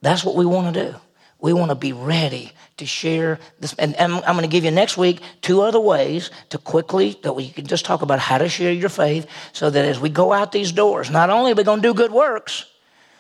That's 0.01 0.23
what 0.23 0.35
we 0.35 0.45
want 0.45 0.73
to 0.73 0.91
do. 0.91 0.95
We 1.39 1.51
want 1.51 1.71
to 1.71 1.75
be 1.75 1.91
ready 1.91 2.53
to 2.77 2.85
share 2.85 3.39
this. 3.59 3.73
And, 3.77 3.95
and 3.97 4.13
I'm 4.13 4.35
going 4.35 4.43
to 4.43 4.47
give 4.47 4.63
you 4.63 4.71
next 4.71 4.97
week 4.97 5.19
two 5.41 5.61
other 5.61 5.79
ways 5.79 6.31
to 6.49 6.57
quickly, 6.57 7.19
that 7.23 7.33
we 7.33 7.49
can 7.49 7.67
just 7.67 7.83
talk 7.83 8.01
about 8.01 8.19
how 8.19 8.37
to 8.37 8.47
share 8.47 8.71
your 8.71 8.89
faith 8.89 9.27
so 9.51 9.69
that 9.69 9.83
as 9.83 9.99
we 9.99 10.09
go 10.09 10.31
out 10.31 10.53
these 10.53 10.71
doors, 10.71 11.09
not 11.09 11.29
only 11.29 11.51
are 11.51 11.55
we 11.55 11.63
going 11.63 11.81
to 11.81 11.87
do 11.87 11.93
good 11.93 12.13
works, 12.13 12.65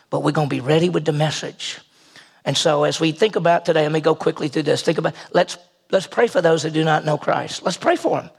but 0.09 0.23
we're 0.23 0.31
going 0.31 0.47
to 0.47 0.55
be 0.55 0.61
ready 0.61 0.87
with 0.87 1.03
the 1.03 1.11
message. 1.11 1.79
And 2.45 2.57
so 2.57 2.83
as 2.83 2.99
we 2.99 3.11
think 3.11 3.35
about 3.35 3.65
today, 3.65 3.83
let 3.83 3.91
me 3.91 4.01
go 4.01 4.15
quickly 4.15 4.47
through 4.47 4.63
this. 4.63 4.81
Think 4.81 4.97
about, 4.97 5.15
let's 5.31 5.57
Let's 5.93 6.07
pray 6.07 6.25
for 6.25 6.41
those 6.41 6.63
that 6.63 6.73
do 6.73 6.83
not 6.83 7.05
know 7.05 7.19
Christ. 7.19 7.61
Let's 7.61 7.77
pray 7.77 7.95
for 7.95 8.19
them. 8.19 8.31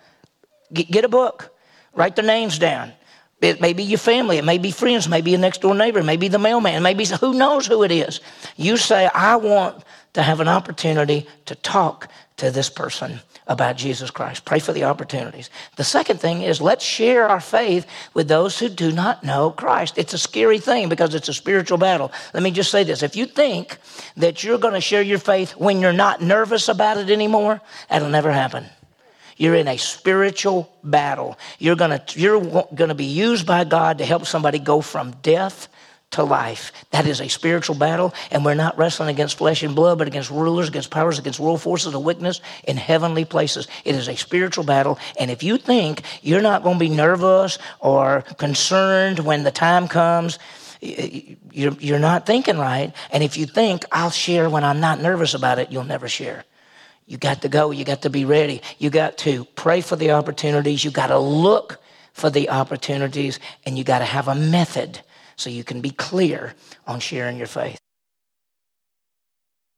Get, 0.73 0.91
get 0.91 1.05
a 1.05 1.09
book, 1.09 1.55
write 1.95 2.17
their 2.17 2.25
names 2.25 2.59
down. 2.59 2.93
It 3.41 3.61
may 3.61 3.75
be 3.75 3.85
your 3.85 3.99
family, 3.99 4.39
it 4.39 4.45
may 4.45 4.59
be 4.59 4.73
friends, 4.73 5.09
maybe 5.09 5.35
a 5.35 5.39
next 5.39 5.61
door 5.61 5.75
neighbor, 5.75 6.03
maybe 6.03 6.27
the 6.27 6.39
mailman, 6.39 6.83
maybe 6.83 7.05
who 7.05 7.33
knows 7.33 7.67
who 7.67 7.85
it 7.85 7.93
is. 7.93 8.21
You 8.57 8.77
say, 8.77 9.07
I 9.07 9.37
want 9.37 9.85
to 10.15 10.23
have 10.23 10.41
an 10.41 10.49
opportunity 10.49 11.29
to 11.45 11.55
talk 11.55 12.09
to 12.39 12.51
this 12.51 12.69
person 12.69 13.21
about 13.47 13.77
Jesus 13.77 14.11
Christ. 14.11 14.45
Pray 14.45 14.59
for 14.59 14.73
the 14.73 14.85
opportunities. 14.85 15.51
The 15.77 15.85
second 15.85 16.21
thing 16.21 16.43
is 16.43 16.61
let's 16.61 16.85
share 16.85 17.29
our 17.29 17.41
faith 17.41 17.87
with 18.15 18.29
those 18.29 18.59
who 18.59 18.69
do 18.69 18.91
not 18.91 19.23
know 19.23 19.51
Christ. 19.51 19.99
It's 19.99 20.15
a 20.15 20.19
scary 20.19 20.59
thing 20.59 20.89
because 20.89 21.15
it's 21.15 21.29
a 21.29 21.35
spiritual 21.35 21.79
battle. 21.79 22.11
Let 22.33 22.43
me 22.43 22.51
just 22.51 22.71
say 22.71 22.85
this. 22.85 23.03
If 23.03 23.17
you 23.17 23.27
think 23.27 23.79
that 24.17 24.43
you're 24.43 24.59
going 24.59 24.75
to 24.75 24.81
share 24.81 25.03
your 25.03 25.19
faith 25.19 25.53
when 25.53 25.81
you're 25.81 25.93
not 25.93 26.23
nervous 26.23 26.69
about 26.69 26.97
it 26.97 27.11
anymore, 27.11 27.61
that'll 27.91 28.09
never 28.09 28.33
happen. 28.33 28.65
You're 29.37 29.57
in 29.57 29.69
a 29.69 29.77
spiritual 29.77 30.73
battle. 30.83 31.39
You're 31.59 31.77
going 31.77 31.99
to 31.99 32.21
you're 32.21 32.41
going 32.41 32.89
to 32.89 32.95
be 32.95 33.05
used 33.05 33.47
by 33.47 33.65
God 33.65 33.99
to 33.99 34.05
help 34.05 34.27
somebody 34.27 34.59
go 34.59 34.81
from 34.81 35.11
death 35.23 35.69
to 36.15 36.25
life. 36.25 36.73
That 36.91 37.07
is 37.07 37.21
a 37.21 37.29
spiritual 37.29 37.77
battle, 37.77 38.15
and 38.31 38.45
we're 38.45 38.55
not 38.55 38.79
wrestling 38.79 39.09
against 39.09 39.39
flesh 39.39 39.63
and 39.63 39.75
blood, 39.75 39.99
but 39.99 40.07
against 40.07 40.31
rulers, 40.31 40.69
against 40.69 40.91
powers, 40.91 41.19
against 41.19 41.41
world 41.41 41.61
forces 41.61 41.95
of 41.95 42.03
wickedness 42.03 42.41
in 42.65 42.77
heavenly 42.77 43.25
places. 43.25 43.69
It 43.85 43.95
is 43.95 44.09
a 44.09 44.17
spiritual 44.17 44.65
battle, 44.65 44.99
and 45.19 45.31
if 45.31 45.43
you 45.43 45.59
think 45.59 46.03
you're 46.23 46.41
not 46.41 46.63
going 46.63 46.77
to 46.79 46.85
be 46.85 46.89
nervous 46.89 47.59
or 47.81 48.23
concerned 48.39 49.19
when 49.21 49.45
the 49.45 49.51
time 49.51 49.89
comes, 49.89 50.39
you're, 50.81 51.73
you're 51.81 51.99
not 51.99 52.27
thinking 52.27 52.59
right. 52.59 52.93
And 53.11 53.23
if 53.23 53.37
you 53.37 53.47
think, 53.47 53.85
I'll 53.91 54.11
share 54.11 54.51
when 54.51 54.65
I'm 54.65 54.81
not 54.81 55.01
nervous 55.01 55.35
about 55.35 55.59
it, 55.59 55.73
you'll 55.73 55.85
never 55.85 56.09
share. 56.09 56.45
You 57.07 57.17
got 57.17 57.43
to 57.43 57.49
go. 57.49 57.71
You 57.71 57.85
got 57.85 58.03
to 58.03 58.11
be 58.11 58.25
ready. 58.25 58.63
You 58.79 58.91
got 58.91 59.19
to 59.19 59.45
pray 59.57 59.81
for 59.81 59.97
the 59.97 60.13
opportunities. 60.13 60.85
You 60.85 60.91
got 60.91 61.09
to 61.09 61.19
look 61.19 61.81
for 62.13 62.31
the 62.31 62.51
opportunities, 62.51 63.41
and 63.67 63.77
you 63.77 63.85
got 63.85 63.99
to 63.99 64.05
have 64.05 64.29
a 64.29 64.35
method 64.35 65.01
so 65.37 65.51
you 65.51 65.65
can 65.65 65.81
be 65.81 65.91
clear 65.91 66.55
on 66.87 67.01
sharing 67.01 67.37
your 67.37 67.47
faith. 67.47 67.79